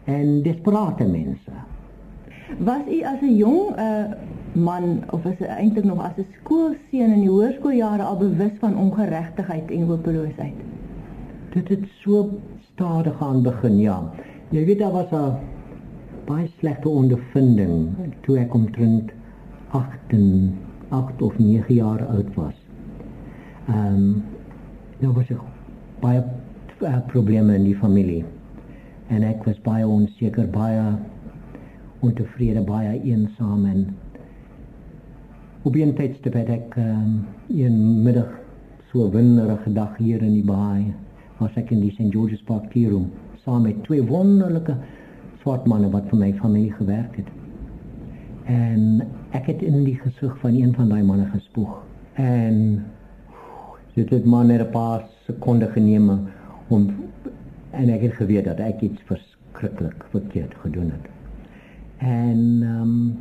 [0.05, 1.51] en desperate mense.
[2.55, 4.05] Was u as 'n jong uh
[4.53, 8.77] man of is dit eintlik nog as 'n skoolseun in die hoërskooljare al bewus van
[8.77, 10.53] ongeregtigheid en hopeloosheid?
[11.53, 12.29] Dit het so
[12.73, 14.03] stadig aan begin, ja.
[14.49, 15.35] Jy weet daar was 'n
[16.25, 17.89] baie slegte ondervinding
[18.21, 19.11] toe ek omtrent
[19.67, 20.57] 8 en
[20.89, 22.55] 8 of 9 jaar oud was.
[23.67, 24.23] Ehm um,
[24.99, 25.41] daar was ek
[25.99, 26.23] baie
[26.81, 28.25] uh, probleme in die familie
[29.07, 30.95] en ek was baie onseker, baie
[31.99, 33.95] ontevrede, baie eensaam en
[35.61, 38.29] op 'n tydstip het ek um, een middag
[38.91, 40.93] so 'n winderige dag hier in die baai
[41.37, 43.11] was ek in die St George's Park tea room
[43.43, 44.75] saam met twee wonderlike
[45.41, 47.27] swart manne wat vir my familie gewerk het.
[48.45, 51.83] En ek het in die gesig van een van daai manne gespoeg
[52.13, 52.85] en
[53.93, 56.09] dit het maar net 'n paar sekondes geneem
[56.67, 56.89] om
[57.71, 61.16] en ek het geweet dat ek iets verskriklik verkeerd gedoen het.
[61.97, 63.17] En ehm um,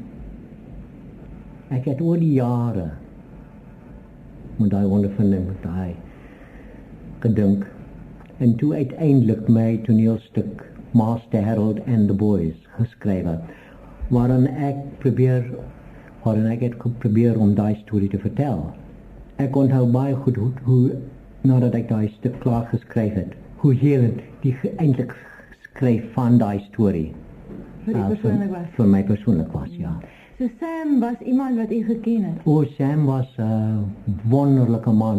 [1.69, 2.91] ek het oor die jare
[4.57, 5.95] met daai wonderlike met daai
[7.25, 7.67] gedink
[8.39, 10.63] en toe uiteindelik my toneelstuk
[10.93, 13.51] Master Harold and the Boys geskryf het
[14.09, 15.51] waarin ek probeer
[16.23, 18.65] waarin ek het probeer om daai storie te vertel.
[19.43, 20.97] Ek onthou baie goed hoe, hoe
[21.47, 25.15] nadat ek daai stuk klaar geskryf het, hoe helend die eintlik
[25.69, 27.13] skryf van daai storie.
[27.87, 28.67] Voor u persoonlijk was?
[28.73, 29.99] Voor mij persoonlijk was, ja.
[30.37, 32.41] Dus Sam was iemand wat u gekend hebt?
[32.45, 33.95] Oh, Sam was een
[34.29, 35.19] wonderlijke man,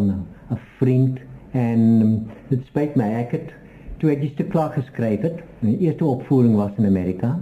[0.49, 1.19] een vriend.
[1.51, 3.53] En um, het spijt mij, ik het,
[3.97, 7.39] toen hij die stuk klaargeschreven, de eerste opvoering was in Amerika.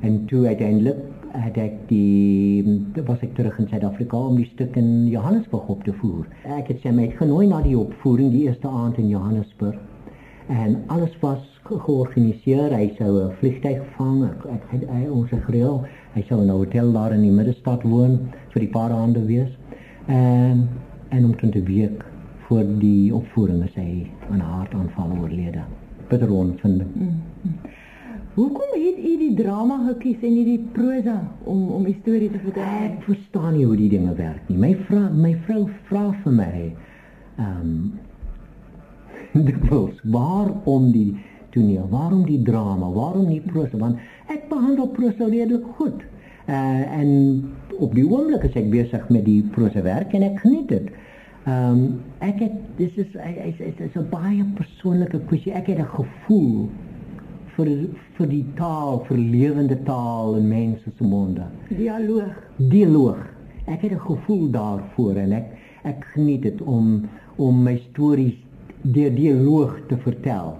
[0.00, 0.98] En toen uiteindelijk
[1.30, 5.84] had ik die, um, was ik terug in Zuid-Afrika om die stuk in Johannesburg op
[5.84, 6.26] te voeren.
[6.58, 9.76] Ik heb Sam uitgenooi naar die opvoering, die eerste avond in Johannesburg.
[10.48, 12.74] En alles was georganiseer.
[12.74, 14.24] Hy sou 'n vliegtyg vang.
[14.24, 15.84] Ek, ek het hy ons gereël.
[16.14, 18.18] Hy sou in 'n hotel daar in die middestad woon
[18.52, 19.50] vir die paar aande wees.
[20.06, 20.68] En
[21.08, 22.04] en om te week
[22.46, 25.62] voor die opvoering is hy aan 'n hartaanval oorlede.
[26.08, 26.94] Bitter onvinding.
[26.94, 27.52] Mm -hmm.
[28.36, 32.38] Hoekom het u die drama gekies en nie die prosa om om die storie te
[32.38, 32.74] vertel?
[32.84, 34.58] Ek verstaan nie hoe die dinge werk nie.
[34.60, 36.50] My vrou my vrou vra vir my
[37.36, 37.92] ehm um,
[39.48, 41.16] dikwels waarom die
[41.50, 41.88] toneel?
[41.90, 42.90] Waarom die drama?
[42.90, 43.76] Waarom nie prosa?
[43.76, 43.98] Want
[44.32, 46.04] ek behandel prosa redelik goed.
[46.46, 47.10] Uh en
[47.78, 50.90] op die oomblik is ek besig met die prosa werk en ek geniet dit.
[51.46, 55.52] Ehm um, ek het dis is is is is 'n baie persoonlike kwessie.
[55.52, 56.68] Ek het 'n gevoel
[57.56, 57.68] vir
[58.16, 61.44] vir die taal, vir lewende taal en mense se monde.
[61.68, 62.34] Dialoog.
[62.56, 63.22] Dialoog.
[63.66, 65.46] Ek het 'n gevoel daarvoor en ek
[65.84, 68.36] ek geniet dit om om my stories
[68.92, 70.54] deur dialoog te vertel.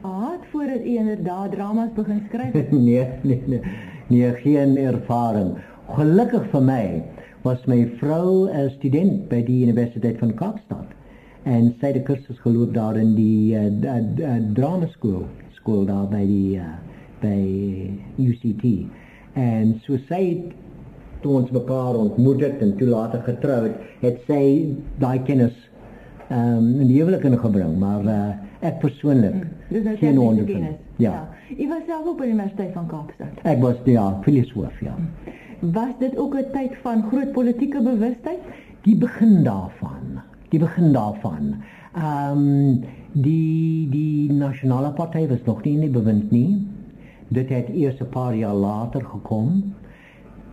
[0.00, 2.70] Haat voordat u inderdaad dramas begin skryf?
[2.70, 3.60] nee, nee, nee.
[4.06, 5.56] Nee, geen ervaring.
[5.96, 7.02] Gelukkig vir my
[7.42, 10.86] was my vrou 'n student by die Universiteit van Kaapstad
[11.44, 15.84] en sy het 'n kursus geloop daar in die uh, uh, uh, drama skool, skool
[15.84, 16.76] daar by die uh,
[17.20, 18.64] by UCT.
[19.32, 20.54] En so sy het
[21.22, 25.54] toe ons mekaar ontmoet het en toe later getroud, het sy daai kennis
[26.32, 29.50] ehm um, in die huwelik ingebring, maar uh, ek persoonlik hmm.
[29.68, 30.76] Dis nou geen ondervinding.
[30.96, 31.12] Ja.
[31.12, 31.28] ja.
[31.58, 33.42] U was self op die Universiteit van Kaapstad.
[33.42, 34.94] Ek was daar, filosoof, ja.
[35.60, 38.40] Was dit ook 'n tyd van groot politieke bewustheid?
[38.82, 40.22] Die begin daarvan.
[40.48, 41.54] Die begin daarvan.
[41.94, 46.66] Ehm um, die die nasionale party was nog nie in die bewind nie.
[47.28, 49.74] Dit het eers 'n paar jaar later gekom.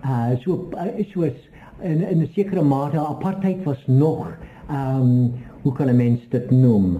[0.04, 1.50] Uh so uh, soos
[1.82, 4.38] in in 'n sekere mate apartheid was nog
[4.70, 6.98] ehm um, hoe kan 'n mens dit noem?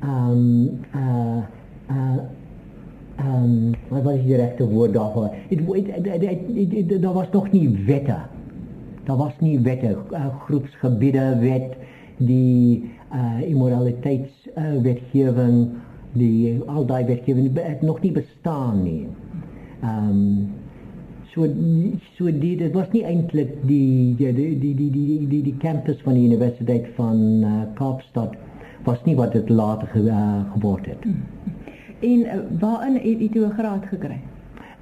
[0.00, 1.42] Ehm um, uh
[1.90, 2.18] uh
[3.18, 5.30] um wat was die regte woord daarvoor?
[5.48, 8.16] Dit daar was nog nie wette.
[9.04, 11.76] Daar was nie wette, uh, groepsgebiede wet,
[12.16, 15.66] die uh immoraliteits uh,
[16.12, 19.06] die al daai wetgewing het nog nie bestaan nie.
[19.82, 20.48] Um
[21.36, 21.46] so
[22.16, 26.00] so die dit was nie eintlik die ja die die die die die die kampus
[26.04, 28.36] van die Universiteit van uh, Kaapstad
[28.86, 31.04] was nie wat dit later ge, uh, geword het.
[32.00, 34.18] En uh, waarin het u 'n graad gekry?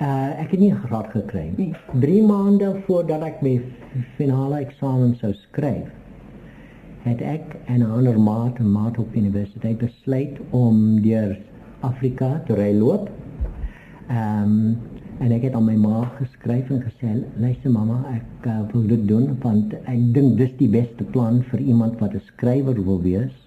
[0.03, 1.75] Uh, ek het nie 'n graad gekry nie.
[1.93, 2.01] Nee.
[2.01, 3.63] 3 maande voordat ek my
[4.17, 5.87] finale eksamen sou skryf,
[7.03, 11.39] het ek en 'n ander maat, 'n maat op universiteit besluit om deur
[11.81, 13.11] Afrika te ry loop.
[14.09, 14.77] Ehm um,
[15.19, 19.09] en ek het aan my ma geskryf en gesê, "Luister mamma, ek uh, wil dit
[19.09, 23.45] doen want ek dink dis die beste plan vir iemand wat 'n skrywer wil wees."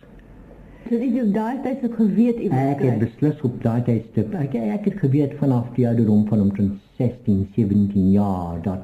[0.89, 4.33] Dus ik heb daar tijd het geweet in Ik heb beslist op dat tijdstip.
[4.33, 8.79] Ik, ik heb geweet vanaf die ouderdom van omtrent 16, 17 jaar dat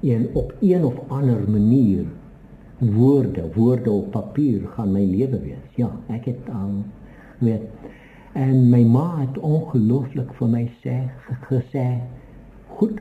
[0.00, 2.04] in, op een of andere manier
[2.78, 5.74] woorden, woorden op papier gaan mijn leven wees.
[5.74, 6.84] Ja, heb het al
[7.38, 7.60] weet.
[8.32, 10.72] En mijn ma het ongelooflijk voor mij
[11.40, 11.92] gezegd,
[12.66, 13.00] goed,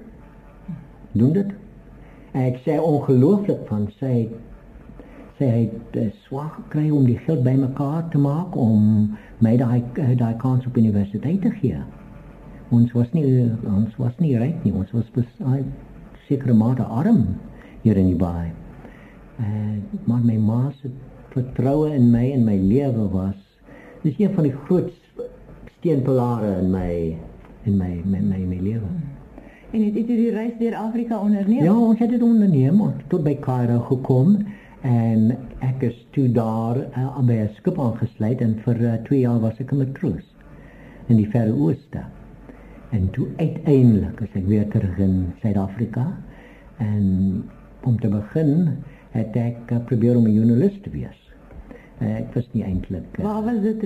[1.12, 1.46] doen dat.
[2.32, 4.30] En ik zei ongelooflijk van, zij
[5.40, 10.12] sy het uh, swaar gekry om die geld bymekaar te maak om my daai uh,
[10.20, 11.80] daai kans op universiteit te gee.
[12.76, 14.74] Ons was nie ons was nie ryk nie.
[14.76, 15.64] Ons was besig
[16.28, 17.24] sekere mate arm
[17.86, 18.52] hier in die baai.
[19.40, 20.92] En maar my ma se
[21.32, 23.49] vertroue in my en my lewe was
[24.02, 24.92] dis een van die groot
[25.80, 26.92] steunpilare in my
[27.68, 28.90] in my my my, my lewe.
[29.72, 31.64] En het, het jy die reis deur Afrika onderneem?
[31.64, 32.82] Ja, ons het dit onderneem
[33.12, 34.40] tot by Kaïro gekom
[34.88, 35.36] en
[35.66, 39.60] ek is toe daar uh, by 'n skip aangesluit en vir 2 uh, jaar was
[39.60, 40.26] ek 'n matroos
[41.08, 42.04] in die Verre Ooste.
[42.92, 46.18] En toe uiteindelik as ek weer terug in Suid-Afrika
[46.78, 47.44] en
[47.84, 48.78] om te begin
[49.12, 51.29] het ek uh, probeer om 'n joernalis te wees.
[52.00, 53.82] Uh, ek was nie eintlik uh, Waar was dit?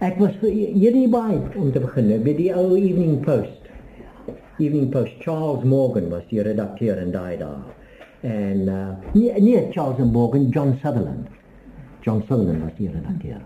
[0.00, 3.68] Ek was hier in die baai om te begin by die ou Evening Post.
[4.58, 7.66] Evening Post Charles Morgan was die redakteur en daai daar
[8.20, 11.28] en uh, nie, nie Charles Morgan, John Sutherland.
[12.00, 13.42] John Sutherland was hier dat keer.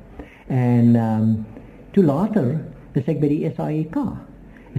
[0.46, 1.46] En ehm um,
[1.90, 2.60] toe later
[2.92, 3.96] is ek by die SAIK.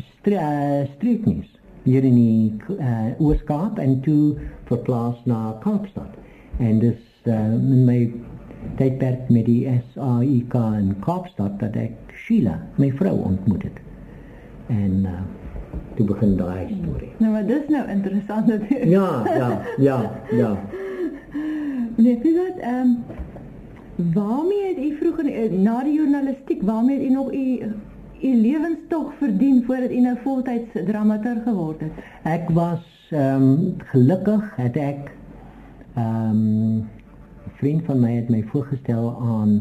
[0.02, 1.50] Stre uh, streeknies
[1.84, 4.38] hier in die uh, Ooskaap en toe
[4.70, 6.16] verplaas na Kaapstad.
[6.58, 8.00] En dis uh, in my
[8.76, 13.80] tydperk met die SAIK in Kaapstad dat ek Sheila, my vrou ontmoet het.
[14.68, 15.20] En uh,
[15.96, 17.12] toe begin daai storie.
[17.18, 18.90] Nou maar dis nou interessant natuurlik.
[18.90, 20.00] Ja, ja, ja,
[20.32, 20.52] ja.
[21.96, 22.98] Nee, vir dat ehm um,
[24.14, 27.74] waarmee het u vroeger eh, na die journalistiek, waarmee het u nog u
[28.24, 31.92] u lewenstog verdien voordat u nou voltyds dramaturg geword het?
[32.24, 35.12] Ek was ehm um, gelukkig het ek
[35.94, 36.90] ehm um,
[37.64, 39.52] vriend van my het my voorgestel aan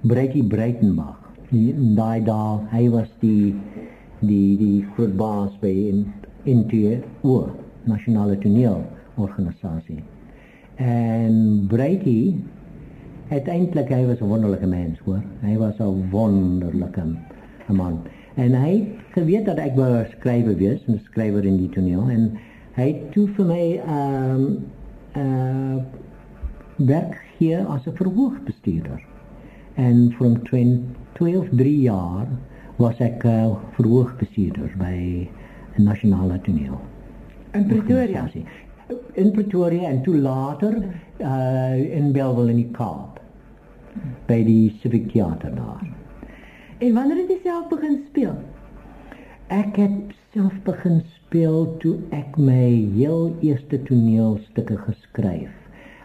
[0.00, 1.16] Breitie Breitenbach.
[1.48, 3.54] Die daai daai hy was die
[4.20, 6.02] die die groot baas by in
[6.44, 7.48] India oor
[7.88, 10.02] nasionale toneelorganisasie.
[10.84, 12.34] En Brady
[13.30, 15.22] het eintlik hy was 'n wonderlike mens, hoor.
[15.40, 17.06] Hy was 'n wonderlike
[17.72, 18.02] man.
[18.34, 18.84] En hy
[19.16, 22.36] geweet dat ek wou skrywer wees, 'n skrywer in die toneel en
[22.76, 24.64] hy het toe vir my ehm um,
[25.16, 25.82] uh
[26.76, 29.02] werk hier as 'n verhoogbestuurder.
[29.74, 30.38] En van
[31.12, 32.28] 12 3 jaar
[32.76, 35.28] was ek uh, verhoogbestuurder by
[35.76, 36.80] 'n nasionale toneel
[37.52, 38.28] in Pretoria.
[39.12, 40.76] In Pretoria en toe later
[41.18, 43.18] uh, in Bellville in die Kaap
[44.26, 45.82] by die Civic Theatre daar.
[46.78, 48.36] En wanneer het jy self begin speel?
[49.50, 55.54] Ek het self begin speel toe ek my heel eerste toneelstukke geskryf.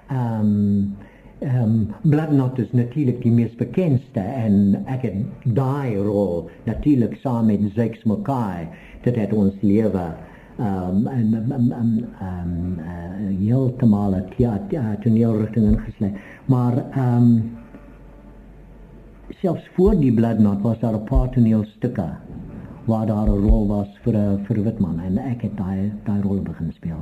[0.09, 1.04] Ehm um,
[1.45, 5.17] ehm um, Bloodnot is natuurlik die mees bekendste en ek het
[5.57, 8.65] daai rol natuurlik saam met Zex Mackay
[9.05, 10.05] dit het ons lewe
[10.57, 14.57] ehm um, en ehm um, ehm um, heeltemal het ja
[15.03, 17.29] toneelrigting ingesluit maar ehm um,
[19.41, 22.09] selfs voor die Bloodnot was daar 'n paar toneelstukke
[22.85, 26.41] waar daar 'n rol was vir 'n vir Witman en ek het daai daai rol
[26.41, 27.01] begin speel.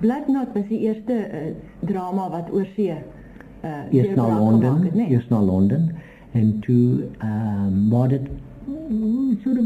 [0.00, 1.54] Bloodnot was die eerste uh,
[1.86, 2.96] drama wat oorsee
[3.64, 5.08] uh, eerst naar Londen, het, nee.
[5.08, 5.90] eerst naar Londen.
[6.32, 8.28] En toen um, was het
[9.42, 9.58] soort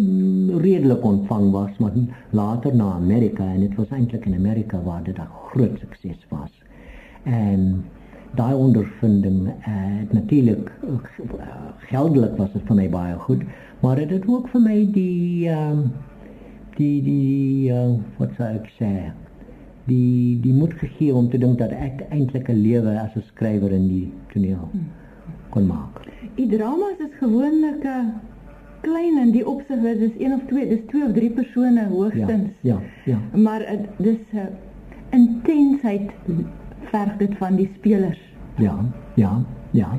[0.61, 1.93] redelijk ontvang was, maar
[2.31, 3.45] later naar Amerika.
[3.45, 6.63] En het was eigenlijk in Amerika waar dit een groot succes was.
[7.23, 7.85] En
[8.35, 9.75] die ondervinding, uh,
[10.11, 11.47] natuurlijk uh,
[11.77, 13.43] geldelijk was het voor mij baie goed,
[13.81, 15.93] maar het het ook voor mij die, um,
[16.75, 19.15] die, die uh, wat zou ik zeggen,
[19.89, 23.73] die die moed gegee om te dink dat ek eintlik 'n lewe as 'n skrywer
[23.73, 24.69] in die toneel
[25.51, 26.03] kon maak.
[26.37, 28.13] Die dramas is gewoonlik 'n
[28.81, 32.51] klein in die opsig dat dis een of twee, dis twee of drie persone hoogstens.
[32.61, 33.19] Ja, ja.
[33.33, 33.39] ja.
[33.39, 33.67] Maar
[33.97, 34.47] dis 'n uh,
[35.11, 36.11] intensheid
[36.91, 38.21] verg dit van die spelers.
[38.57, 38.77] Ja,
[39.15, 39.99] ja, ja.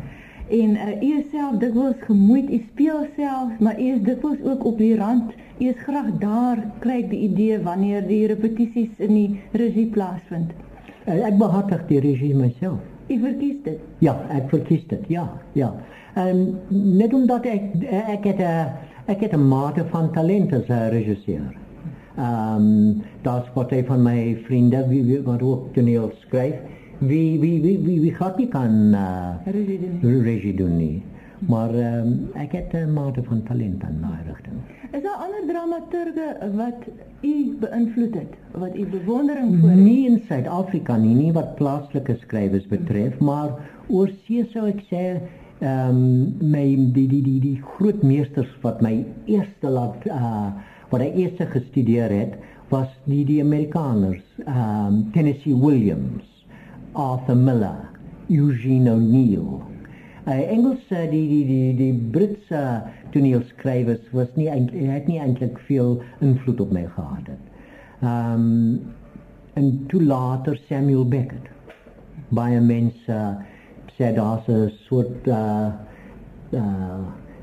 [0.49, 4.77] En uh, u self dikwels gemoeid, u speel self, maar u is dikwels ook op
[4.77, 9.89] die rand Jy is graag daar kry die idee wanneer die repetisies in die regie
[9.91, 10.53] plaasvind.
[11.03, 12.79] Eh, ek behartig die regie myself.
[13.09, 13.81] Jy verkies dit.
[14.05, 15.09] Ja, ek verkies dit.
[15.11, 15.25] Ja,
[15.59, 15.73] ja.
[16.15, 17.75] En net omdat ek
[18.15, 21.51] ek het 'n ek het 'n mate van talent as 'n regisseur.
[22.15, 26.55] Ehm um, daar's wat een van my vriende wie, wie wat ook toneel skryf.
[26.99, 29.35] Wie wie wie wie wie gaat nie kan uh,
[30.01, 30.77] regie doen.
[30.77, 31.01] Nie.
[31.47, 34.57] Maar um, ek het 'n mate van talent aan daai rigting.
[34.91, 36.81] Is daar ander dramaturge wat
[37.21, 39.79] u beïnvloed het, wat u bewondering voor het?
[39.79, 43.49] Nie in Suid-Afrika nie, nie wat plaaslike skrywers betref, maar
[43.87, 45.21] oor see sou ek sê
[45.59, 50.51] ehm um, my die die die die groot meesters wat my eerste laat uh
[50.89, 52.33] wat ek eers gestudeer het,
[52.69, 56.38] was die die Amerikaners, ehm um, Tennessee Williams,
[56.99, 57.89] Arthur Miller,
[58.27, 59.61] Eugene O'Neill.
[60.27, 62.63] Uh, Engels uh, die die die die Britse
[63.13, 67.31] toneelskrywers was nie het nie eintlik veel invloed op my gehad
[68.03, 68.81] um,
[69.53, 71.47] en toe later Samuel Beckett.
[72.29, 73.39] Baie mense uh,
[73.97, 75.71] sê daar's 'n soort uh,
[76.53, 76.99] uh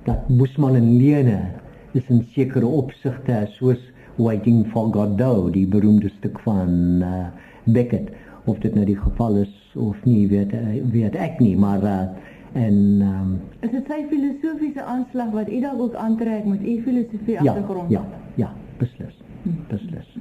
[0.06, 1.50] dat Busman en Lene
[1.92, 3.80] is in sekere opsigte soos
[4.16, 6.70] Waiting for Godot, die beroemde stuk van
[7.02, 7.26] uh,
[7.64, 8.08] Beckett.
[8.46, 10.54] Of dit nou die geval is of nie, weet
[10.92, 12.00] weet ek nie, maar uh,
[12.56, 17.34] en um, is dit sy filosofiese aanslag wat u dalk ook aantrek met u filosofie
[17.34, 17.90] ja, agtergrond?
[17.90, 19.18] Ja, ja, beslis.
[19.68, 20.14] Beslis.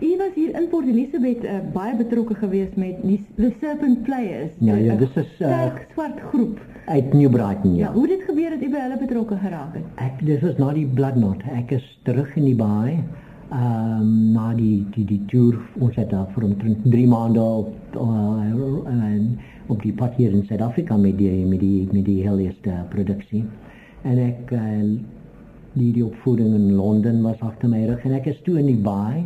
[0.00, 4.56] U was hier in Port Elizabeth uh, baie betrokke geweest met die The Serpent Players.
[4.58, 7.86] Ja, ja, dis is 'n uh, swart groep uit New Brighton, ja.
[7.86, 7.92] ja.
[7.92, 9.86] Hoe dit gebeur dat u by hulle betrokke geraak het?
[9.94, 11.42] Ek dis was na die Blood Knot.
[11.52, 13.04] Ek is terug in die baai.
[13.50, 17.94] Ehm um, na die die die tour ons het daar vir omtrent 3 maande op
[17.94, 18.40] uh,
[18.90, 19.38] en
[19.70, 23.44] op die pad hier in Suid-Afrika met die met die met die helste produksie.
[24.02, 24.82] En ek uh,
[25.78, 28.82] die die opvoeding in Londen was agter my rug en ek is toe in die
[28.82, 29.22] baai.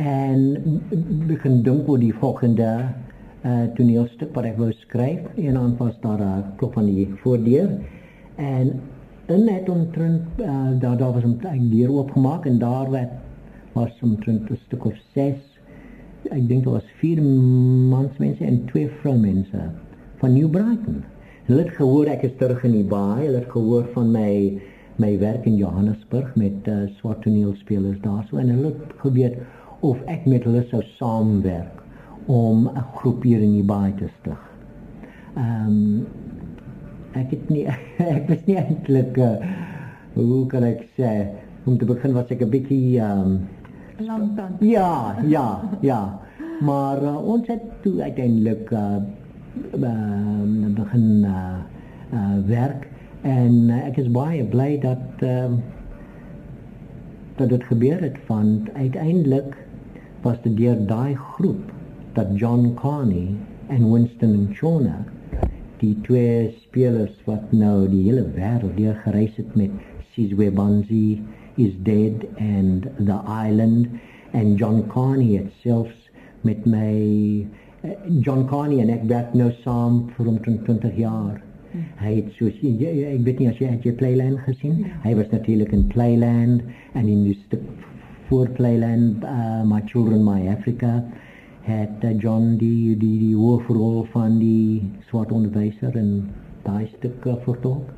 [0.00, 0.80] En
[1.28, 2.70] begin dink oor die volgende
[3.44, 5.26] uh, toneelstuk wat ek wou skryf.
[5.36, 7.68] En dan was daar 'n uh, klop aan die voordeur.
[8.36, 8.80] En
[9.28, 13.21] net omtrent uh, daar daar was 'n deur oopgemaak en daar werd
[13.74, 15.52] was omtrent 'n stuk of 6
[16.30, 19.64] ek dink dit was vier mansmense en twee vroumense
[20.20, 21.02] van New Brighton.
[21.48, 24.30] Hulle het gehoor ek is terug in die baai, hulle het gehoor van my
[25.00, 29.38] my werk in Johannesburg met uh, swart toneelspelers daarso en hulle het geweet
[29.82, 31.80] of ek met hulle sou saamwerk
[32.30, 34.42] om 'n groep hier in die baai te stig.
[35.36, 36.06] Ehm um,
[37.12, 37.66] ek het nie
[38.18, 39.34] ek was nie eintlik uh,
[40.14, 41.10] hoe kan ek sê
[41.66, 43.40] om te begin was ek 'n bietjie ehm um,
[44.06, 44.60] Langtand.
[44.60, 46.20] Ja, ja, ja.
[46.60, 48.96] Maar uh, ons het toe uiteindelik uh,
[49.74, 51.56] uh, begin uh,
[52.12, 52.88] uh, werk
[53.22, 55.50] en uh, ek is baie bly dat uh,
[57.36, 59.56] dat dit gebeur het want uiteindelik
[60.22, 61.72] was dit deur daai groep
[62.12, 63.34] dat John Carney
[63.66, 65.04] en Winston Chona
[65.82, 69.74] die twee spelers wat nou die hele wêreld deur gereis het met
[70.14, 71.22] Sizwe Banzi
[71.56, 74.00] is dead and the island
[74.32, 75.88] and John Carney itself
[76.42, 77.46] met my
[77.84, 81.40] uh, John Carney en ek werk nou saam vir omtrent 20 jaar.
[81.72, 81.86] Hmm.
[82.02, 84.82] Hy het so ek weet nie as jy het jy Playland gesien.
[84.86, 84.98] Ja.
[85.06, 87.64] Hy was natuurlik in Playland en in die stuk
[88.28, 91.02] voor Playland uh, My Children My Africa
[91.66, 96.30] het uh, John die die die hoofrol van die swart onderwyser in
[96.64, 97.92] daai stuk uh, vertolk.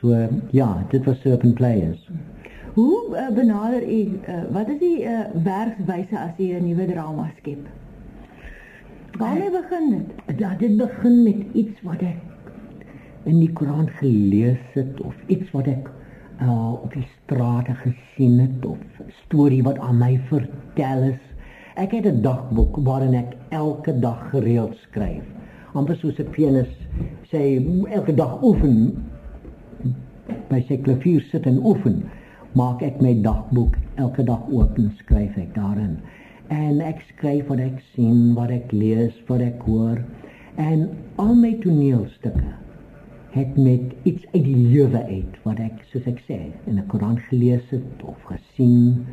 [0.00, 2.02] So uh, ja, dit was Serpent Players.
[2.10, 2.31] Hmm.
[2.72, 7.30] Hoe uh, benader u uh, wat is die uh, werkswyse as u 'n nuwe drama
[7.36, 7.66] skep?
[9.18, 10.38] Waarmee begin dit?
[10.38, 12.16] Ja, dit begin met iets wat ek
[13.24, 15.90] in die Koran gelees het of iets wat ek
[16.40, 18.78] uh, op die strate gesien het of
[19.24, 21.20] storie wat aan my vertel is.
[21.74, 25.24] Ek het 'n dagboek waarin ek elke dag gereeld skryf.
[25.72, 26.72] Amper soos 'n pianis
[27.28, 27.60] sê
[27.92, 29.04] elke dag oefen
[30.48, 32.02] by sy klavier sit en oefen
[32.58, 35.98] maak ek my dagboek elke dag oop en skryf ek daarin.
[36.48, 40.02] En ek skryf wat ek sien, wat ek lees, wat ek hoor
[40.60, 42.50] en al my toneelstukke
[43.32, 46.38] het met iets uit die lewe uit wat ek soos ek sê
[46.68, 49.06] in 'n Koran gelees het of gesien.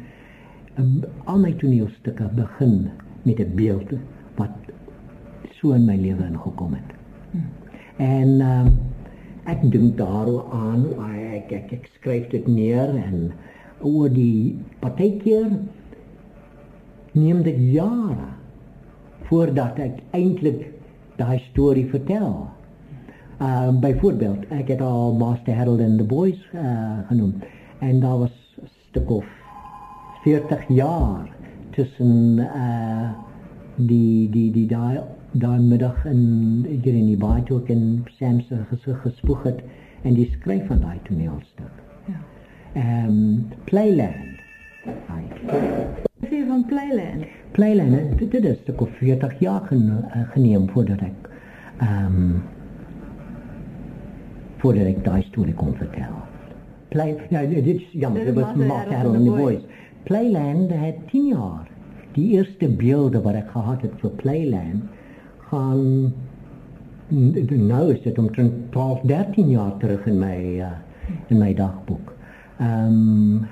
[0.77, 2.89] Um, al my toneelstukke begin
[3.23, 3.93] met 'n beeld
[4.35, 4.51] wat
[5.59, 6.91] so in my lewe ingekom het.
[7.31, 7.47] Hmm.
[7.97, 8.67] En um,
[9.49, 10.45] ek dink daaroor
[11.39, 13.31] ek, ek ek skryf dit neer en
[13.81, 15.49] oor die partykeer
[17.15, 18.29] neem dit jare
[19.29, 20.67] voordat ek eintlik
[21.19, 22.47] daai storie vertel.
[23.39, 27.35] Ehm uh, byvoorbeeld, ek het al Master Harold and the Boys uh, genoem
[27.79, 29.25] en daar was 'n stuk of
[30.23, 31.29] 40 jaar
[31.71, 33.09] tussen uh
[33.75, 34.99] die die die daai
[35.31, 39.59] daai middag in hier in die baie toe ek in Sam se gesig gespoeg het
[40.03, 41.83] en die skryf van daai toneelstuk.
[42.07, 42.19] Ja.
[42.73, 44.37] Ehm um, Playland.
[46.29, 47.25] Sê van Playland.
[47.51, 51.29] Playland, dit het 'n stuk of 40 jaar gene, uh, geneem voordat ek
[51.77, 52.41] ehm um,
[54.57, 56.15] voordat ek daai storie kon vertel.
[56.89, 59.61] Play ja, dit is jammer, dit was Mark Carroll and the Boys.
[60.03, 61.67] Playland het 10 jaar.
[62.13, 64.83] Die eerste beelde wat ek gehad het vir Playland
[65.49, 66.13] gaan
[67.49, 70.71] nou is dit omtrent 12, 13 jaar terug in my uh,
[71.27, 72.13] in my dagboek.
[72.59, 73.47] Ehm um,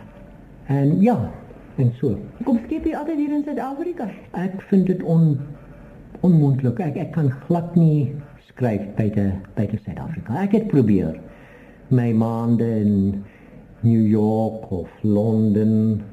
[0.68, 1.32] en ja,
[1.76, 2.18] en so.
[2.44, 4.10] Kom skep jy altyd hier in Suid-Afrika?
[4.36, 5.38] Ek vind dit on
[6.28, 6.80] onmoontlik.
[6.84, 8.12] Ek ek kan glad nie
[8.50, 10.42] skryf buite buite Suid-Afrika.
[10.44, 11.16] Ek het probeer
[11.88, 13.24] my maande in
[13.82, 16.04] New York of Londen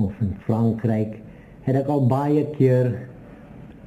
[0.00, 1.18] of in Frankryk
[1.66, 2.94] het ek al baie keer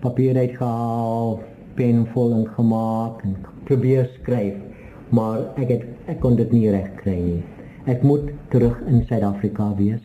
[0.03, 1.39] papier uitgehaal,
[1.79, 3.37] pen vol en gemaak en
[3.67, 4.57] probeer skryf,
[5.15, 7.41] maar ek het ek kon dit nie reg kry nie.
[7.89, 10.03] Ek moet terug in Suid-Afrika wees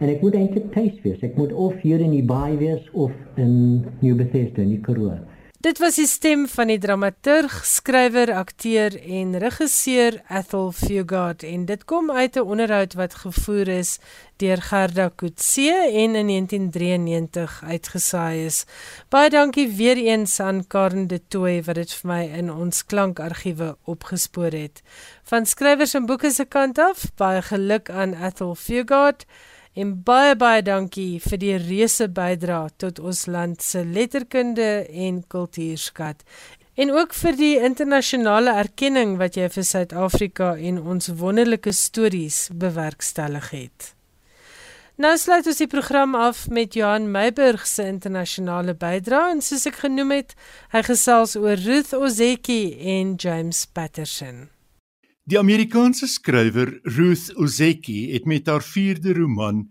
[0.00, 1.20] en ek moet eintlik tuis wees.
[1.26, 5.18] Ek moet of hier in die Baai wees of in New Bethesda in die Karoo.
[5.60, 11.82] Dit was die stem van die dramaturg, skrywer, akteur en regisseur Ethel Fugard en dit
[11.84, 13.98] kom uit 'n onderhoud wat gevoer is
[14.36, 18.64] deur Gerda Kutse en in 1993 uitgesaai is.
[19.08, 23.76] Baie dankie weer eens aan Karen de Tooy wat dit vir my in ons klankargiewe
[23.84, 24.82] opgespoor het.
[25.22, 29.26] Van skrywers en boeke se kant af, baie geluk aan Ethel Fugard.
[29.78, 36.24] En baie baie dankie vir die reuse bydra tot ons land se letterkunde en kultuurskat.
[36.74, 43.50] En ook vir die internasionale erkenning wat jy vir Suid-Afrika en ons wonderlike stories bewerkstellig
[43.54, 43.94] het.
[45.00, 49.80] Nou sluit ons die program af met Johan Meiburg se internasionale bydra en soos ek
[49.86, 50.34] genoem het,
[50.74, 52.62] hy gesels oor Ruth Ozeki
[52.98, 54.50] en James Patterson.
[55.28, 59.66] Die Amerikaanse skrywer Ruth Ozeki het met haar vierde roman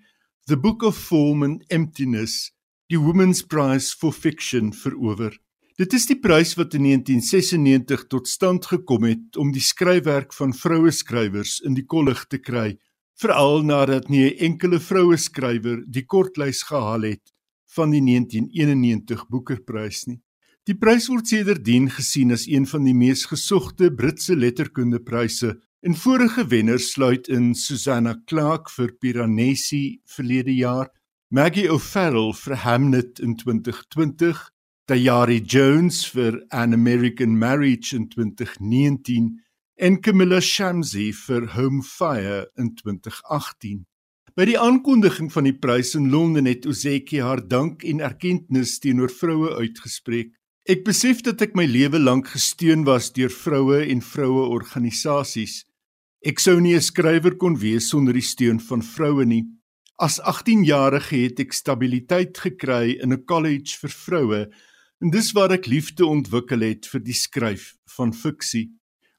[0.46, 2.52] The Book of Form and Emptiness
[2.90, 5.34] die Women's Prize for Fiction verower.
[5.78, 10.54] Dit is die prys wat in 1996 tot stand gekom het om die skryfwerk van
[10.54, 12.78] vroue skrywers in die kollig te kry,
[13.18, 17.34] veral nadat nie 'n enkele vroue skrywer die kortlys gehaal het
[17.74, 20.22] van die 1991 Booker-prys nie.
[20.70, 26.44] Die prys word sedertdien gesien as een van die mees gesogte Britse letterkundepryse en vorige
[26.52, 30.92] wenners sluit in Susanna Clarke vir Piranesi verlede jaar,
[31.34, 34.46] Maggie O'Farrell vir Hamnet in 2020,
[34.86, 39.40] Tayari Jones vir An American Marriage in 2019
[39.82, 43.88] en Camilla Shamsi vir Home Fire in 2018.
[44.38, 49.10] By die aankondiging van die prys in Londen het Ozeki haar dank en erkenning teenoor
[49.10, 50.36] vroue uitgespreek.
[50.68, 55.64] Ek besef dat ek my lewe lank gesteun was deur vroue en vroue organisasies.
[56.20, 59.46] Ek sou nie 'n skrywer kon wees sonder die steun van vroue nie.
[59.98, 64.50] As 18-jarige het ek stabiliteit gekry in 'n kollege vir vroue
[65.02, 68.70] en dis waar ek liefde ontwikkel het vir die skryf van fiksie.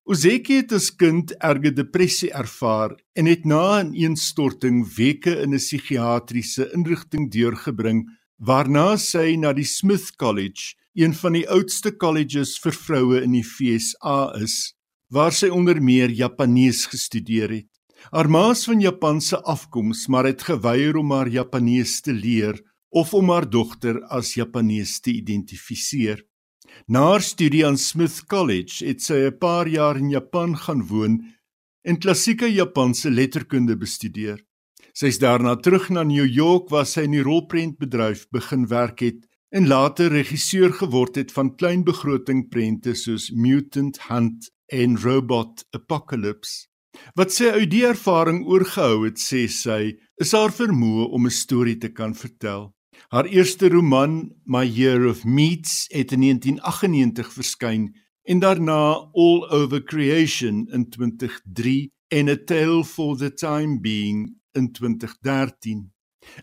[0.04, 5.58] Ozeki het as kind erge depressie ervaar en het na 'n ineenstorting weke in 'n
[5.58, 8.04] psigiatriese inrichting deurgebring
[8.38, 13.44] waarna sy na die Smith College een van die oudste colleges vir vroue in die
[13.46, 14.74] FSA is,
[15.08, 17.68] waar sy onder meer Japanees gestudeer het.
[18.12, 23.14] Haar ma is van Japanse afkoms, maar het geweier om haar Japanees te leer of
[23.14, 26.24] om haar dogter as Japanees te identifiseer.
[26.86, 31.20] Na haar studie aan Smith College het sy 'n paar jaar in Japan gaan woon
[31.82, 34.44] en klassieke Japanse letterkunde bestudeer.
[34.92, 39.29] Sy is daarna terug na New York waar sy in die rolprentbedryf begin werk het
[39.50, 46.68] en later regisseur geword het van kleinbegroting prente soos Mutant Hunt en Robot Apocalypse.
[47.18, 51.78] Wat sy uit die ervaring oorgehou het, sê sy, is haar vermoë om 'n storie
[51.78, 52.70] te kan vertel.
[53.10, 59.82] Haar eerste roman, My Year of Meats, het in 1998 verskyn en daarna All Over
[59.82, 65.90] Creation in 2003 en A Tale for the Time Being in 2013.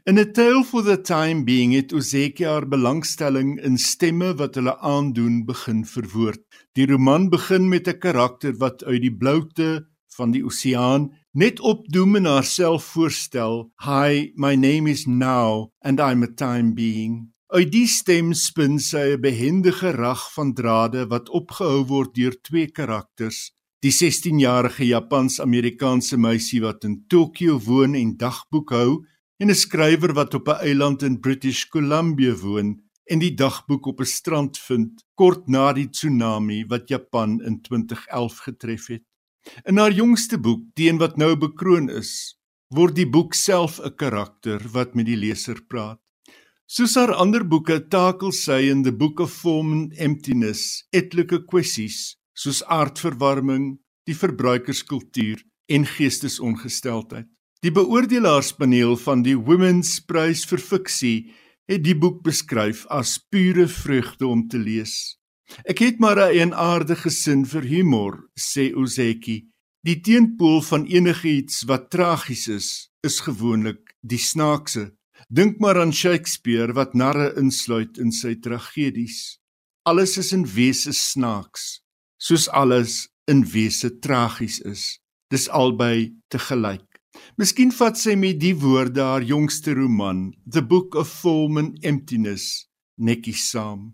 [0.09, 4.73] In 'n tale for the time being het Ozeki haar belangstelling in stemme wat hulle
[4.79, 6.41] aandoen begin verwoord.
[6.73, 12.15] Die roman begin met 'n karakter wat uit die bloute van die oseaan net opdoem
[12.15, 13.71] en haarself voorstel.
[13.85, 19.13] "Hi, my name is Now and I'm a time being." Uit die stem spin sy
[19.13, 23.51] 'n behendige rag van drade wat opgehou word deur twee karakters.
[23.79, 29.05] Die 16-jarige Japans-Amerikaanse meisie wat in Tokio woon en dagboek hou
[29.41, 32.69] en 'n skrywer wat op 'n eiland in British Columbia woon
[33.11, 38.37] en die dagboek op 'n strand vind kort na die tsunami wat Japan in 2011
[38.37, 39.03] getref het.
[39.65, 43.95] In haar jongste boek, Die een wat nou bekroon is, word die boek self 'n
[43.95, 45.99] karakter wat met die leser praat.
[46.65, 52.17] Soos haar ander boeke takel sy in The Book of Form and Emptiness etlike kwessies
[52.33, 57.27] soos aardverwarming, die verbruikerskultuur en geestesongesteldheid.
[57.65, 61.17] Die beoordelaarspaneel van die Women's Prize vir fiksie
[61.67, 65.17] het die boek beskryf as pure vreugde om te lees.
[65.65, 69.47] Ek het maar 'n eenaardige sin vir humor, sê Ozeki.
[69.83, 74.91] Die teenpool van enigiets wat tragies is, is gewoonlik die snaakse.
[75.29, 79.39] Dink maar aan Shakespeare wat narre insluit in sy tragedies.
[79.83, 81.81] Alles is in wese snaaks.
[82.17, 84.97] soos alles in wese tragies is.
[85.29, 86.86] Dis albei te gelyk.
[87.37, 92.67] Miskien vat sy met die woorde haar jongste roman, The Book of Form and Emptiness,
[92.97, 93.93] netjies saam.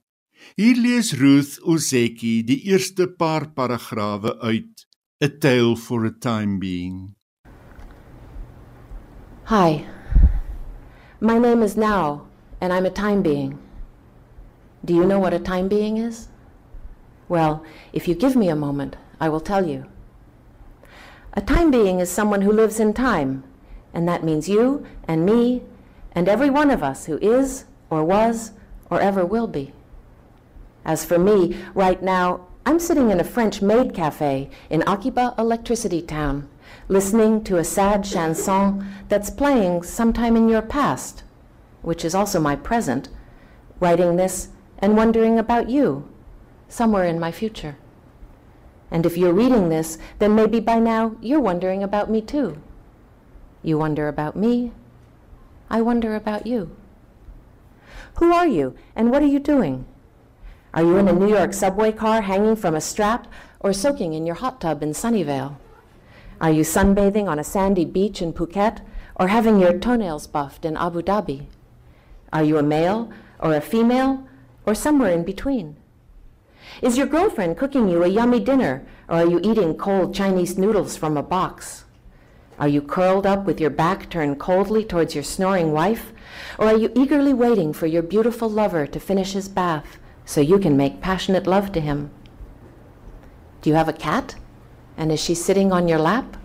[0.58, 4.88] Hier lees Ruth Ozeki die eerste paar paragrawe uit
[5.24, 7.16] A Tale for a Time Being.
[9.46, 9.86] Hi.
[11.20, 12.28] My name is Now,
[12.60, 13.60] and I'm a time being.
[14.84, 16.28] Do you know what a time being is?
[17.30, 17.64] Well,
[17.94, 19.86] if you give me a moment, I will tell you.
[21.36, 23.44] A time being is someone who lives in time,
[23.92, 25.64] and that means you and me
[26.12, 28.52] and every one of us who is or was
[28.92, 29.74] or ever will be.
[30.86, 36.04] As for me, right now, I'm sitting in a French maid cafe in Akiba Electricity
[36.04, 36.48] Town,
[36.88, 41.24] listening to a sad chanson that's playing sometime in your past,
[41.82, 43.10] which is also my present,
[43.80, 46.08] writing this and wondering about you
[46.68, 47.76] somewhere in my future.
[48.94, 52.62] And if you're reading this, then maybe by now you're wondering about me too.
[53.64, 54.72] You wonder about me.
[55.68, 56.70] I wonder about you.
[58.20, 59.86] Who are you and what are you doing?
[60.76, 63.28] Are you in a New York subway car hanging from a strap
[63.60, 65.56] or soaking in your hot tub in Sunnyvale?
[66.40, 68.82] Are you sunbathing on a sandy beach in Phuket
[69.16, 71.48] or having your toenails buffed in Abu Dhabi?
[72.32, 74.28] Are you a male or a female
[74.68, 75.78] or somewhere in between?
[76.82, 80.98] Is your girlfriend cooking you a yummy dinner, or are you eating cold Chinese noodles
[80.98, 81.86] from a box?
[82.60, 86.14] Are you curled up with your back turned coldly towards your snoring wife,
[86.58, 90.60] or are you eagerly waiting for your beautiful lover to finish his bath so you
[90.60, 92.12] can make passionate love to him?
[93.62, 94.36] Do you have a cat?
[94.98, 96.38] And is she sitting on your lap?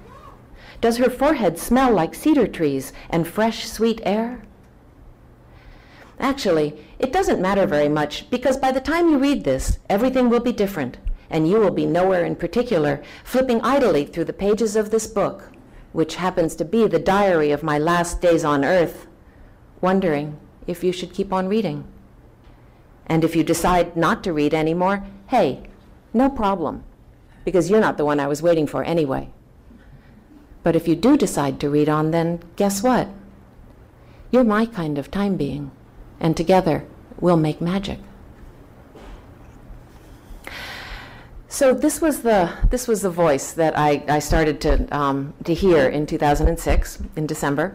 [0.81, 4.43] Does her forehead smell like cedar trees and fresh, sweet air?
[6.20, 10.40] Actually, it doesn't matter very much because by the time you read this, everything will
[10.40, 10.98] be different,
[11.30, 15.52] and you will be nowhere in particular flipping idly through the pages of this book,
[15.92, 19.06] which happens to be the diary of my last days on earth,
[19.80, 21.84] wondering if you should keep on reading.
[23.06, 25.62] And if you decide not to read anymore, hey,
[26.12, 26.82] no problem,
[27.44, 29.30] because you're not the one I was waiting for anyway.
[30.64, 33.08] But if you do decide to read on, then guess what?
[34.32, 35.70] You're my kind of time being
[36.20, 36.84] and together
[37.20, 37.98] we'll make magic.
[41.50, 45.54] So this was the this was the voice that I, I started to um, to
[45.54, 47.74] hear in 2006 in December,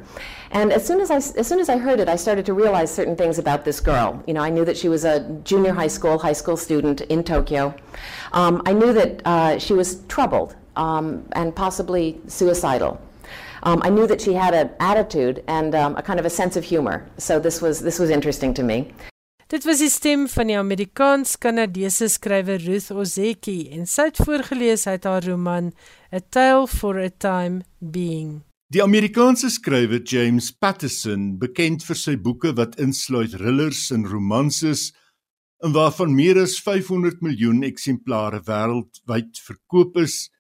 [0.52, 2.94] and as soon as I as soon as I heard it, I started to realize
[2.94, 4.24] certain things about this girl.
[4.28, 7.24] You know, I knew that she was a junior high school high school student in
[7.24, 7.74] Tokyo.
[8.32, 13.02] Um, I knew that uh, she was troubled um, and possibly suicidal.
[13.64, 16.56] Um, I knew that she had an attitude and um, a kind of a sense
[16.56, 17.06] of humor.
[17.18, 18.94] So this was this was interesting to me.
[19.48, 25.04] Dit was die stem van die Amerikaans-Kanadese skrywer Ruth Ozeki en sy het voorgeles uit
[25.06, 25.70] haar roman
[26.10, 28.42] A Tale for a Time Being.
[28.74, 34.88] Die Amerikaanse skrywer James Patterson, bekend vir sy boeke wat insluit thrillers en romanses
[35.62, 40.32] en waarvan meer as 500 miljoen eksemplare wêreldwyd verkoop is,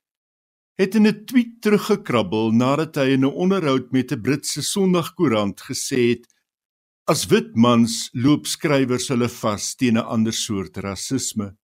[0.75, 6.09] het in 'n tweet teruggekrabbel nadat hy in 'n onderhoud met 'n Britse Sondagkoerant gesê
[6.09, 6.25] het
[7.05, 11.55] as wit mans loop skrywers hulle vas teen 'n ander soort rasisme.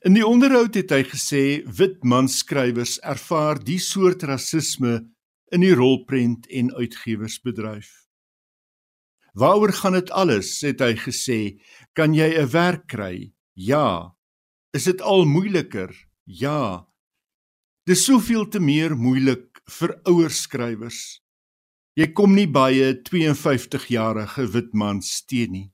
[0.00, 5.08] In die onderhoud het hy gesê wit mans skrywers ervaar die soort rasisme
[5.52, 7.90] in die rolprent en uitgewersbedryf.
[9.32, 10.60] Waaroor gaan dit alles?
[10.60, 11.60] het hy gesê.
[11.92, 13.32] Kan jy 'n werk kry?
[13.54, 14.14] Ja.
[14.72, 15.92] Is dit al moeiliker?
[16.24, 16.91] Ja.
[17.82, 21.18] Dis soveel te meer moeilik vir ouer skrywers.
[21.98, 25.68] Jy kom nie baie 52-jarige wit mans steen nie.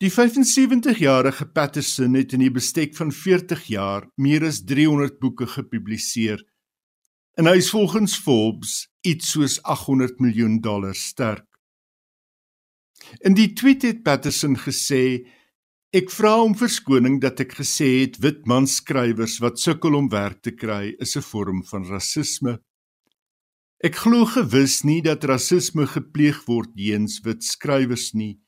[0.00, 6.42] Die 75-jarige Patterson het in die bestek van 40 jaar meer as 300 boeke gepubliseer
[7.38, 11.46] en hy is volgens Forbes iets soos 800 miljoen dollar sterk.
[13.24, 15.22] In die tweet het Patterson gesê
[15.90, 20.38] Ek vra om verskoning dat ek gesê het wit man skrywers wat sukkel om werk
[20.46, 22.62] te kry is 'n vorm van rasisme.
[23.82, 28.38] Ek glo gewis nie dat rasisme gepleeg word teens wit skrywers nie.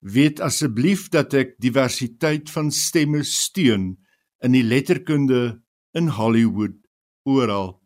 [0.00, 3.98] Weet asseblief dat ek diversiteit van stemme steun
[4.42, 5.60] in die letterkunde
[5.92, 6.80] in Hollywood
[7.24, 7.82] oral.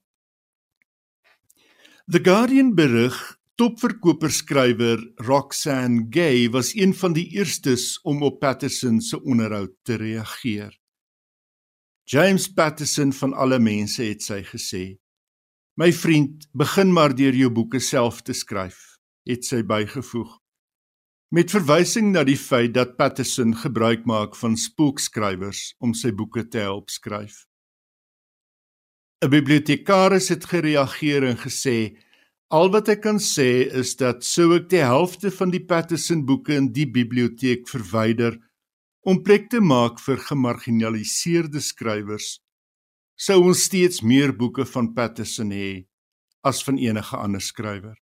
[2.07, 9.22] The Guardian berig Topverkoperskrywer Roxanne Gay was een van die eerstes om op Patterson se
[9.22, 10.74] onderhoud te reageer.
[12.05, 14.98] James Patterson van alle mense het sy gesê:
[15.78, 20.40] "My vriend, begin maar deur jou boeke self te skryf," het sy bygevoeg.
[21.34, 26.59] met verwysing na die feit dat Patterson gebruik maak van spookskrywers om sy boeke te
[26.59, 27.46] help skryf.
[29.24, 32.03] 'n Bibliotekaris het gereageer en gesê:
[32.55, 36.55] "Al wat ek kan sê is dat sou ek die helfte van die Patterson boeke
[36.55, 38.36] in die biblioteek verwyder
[39.11, 42.28] om plek te maak vir gemarginaliseerde skrywers,
[43.18, 45.72] sou ons steeds meer boeke van Patterson hê
[46.46, 47.98] as van enige ander skrywer."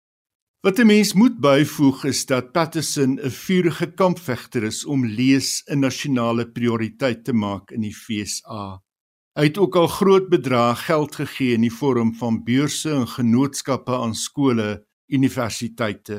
[0.62, 5.80] Wat 'n mens moet byvoeg is dat Patterson 'n vurige kampvegter is om lees 'n
[5.80, 8.82] nasionale prioriteit te maak in die FSA.
[9.32, 13.94] Hy het ook al groot bedrae geld gegee in die vorm van beurse en genootskappe
[13.96, 16.18] aan skole, universiteite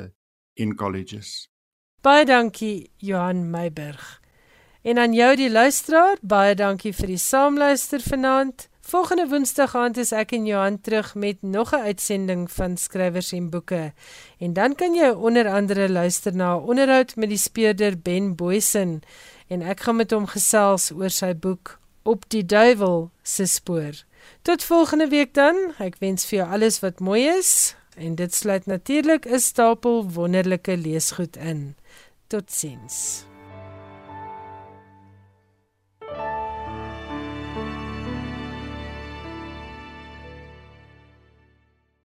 [0.58, 1.52] en colleges.
[2.02, 4.20] Baie dankie Johan Meiburg.
[4.82, 8.66] En aan jou die luisteraar, baie dankie vir die saamluister vanaand.
[8.82, 13.50] Volgende Woensdag aand is ek en Johan terug met nog 'n uitsending van skrywers en
[13.50, 13.94] boeke.
[14.40, 19.02] En dan kan jy onder andere luister na 'n onderhoud met die speurder Ben Boysen
[19.48, 24.04] en ek gaan met hom gesels oor sy boek Op die duiwel se spoor.
[24.42, 25.56] Tot volgende week dan.
[25.80, 30.78] Ek wens vir jou alles wat mooi is en dit sluit natuurlik 'n stapel wonderlike
[30.78, 31.76] leesgoed in.
[32.28, 33.26] Totsiens.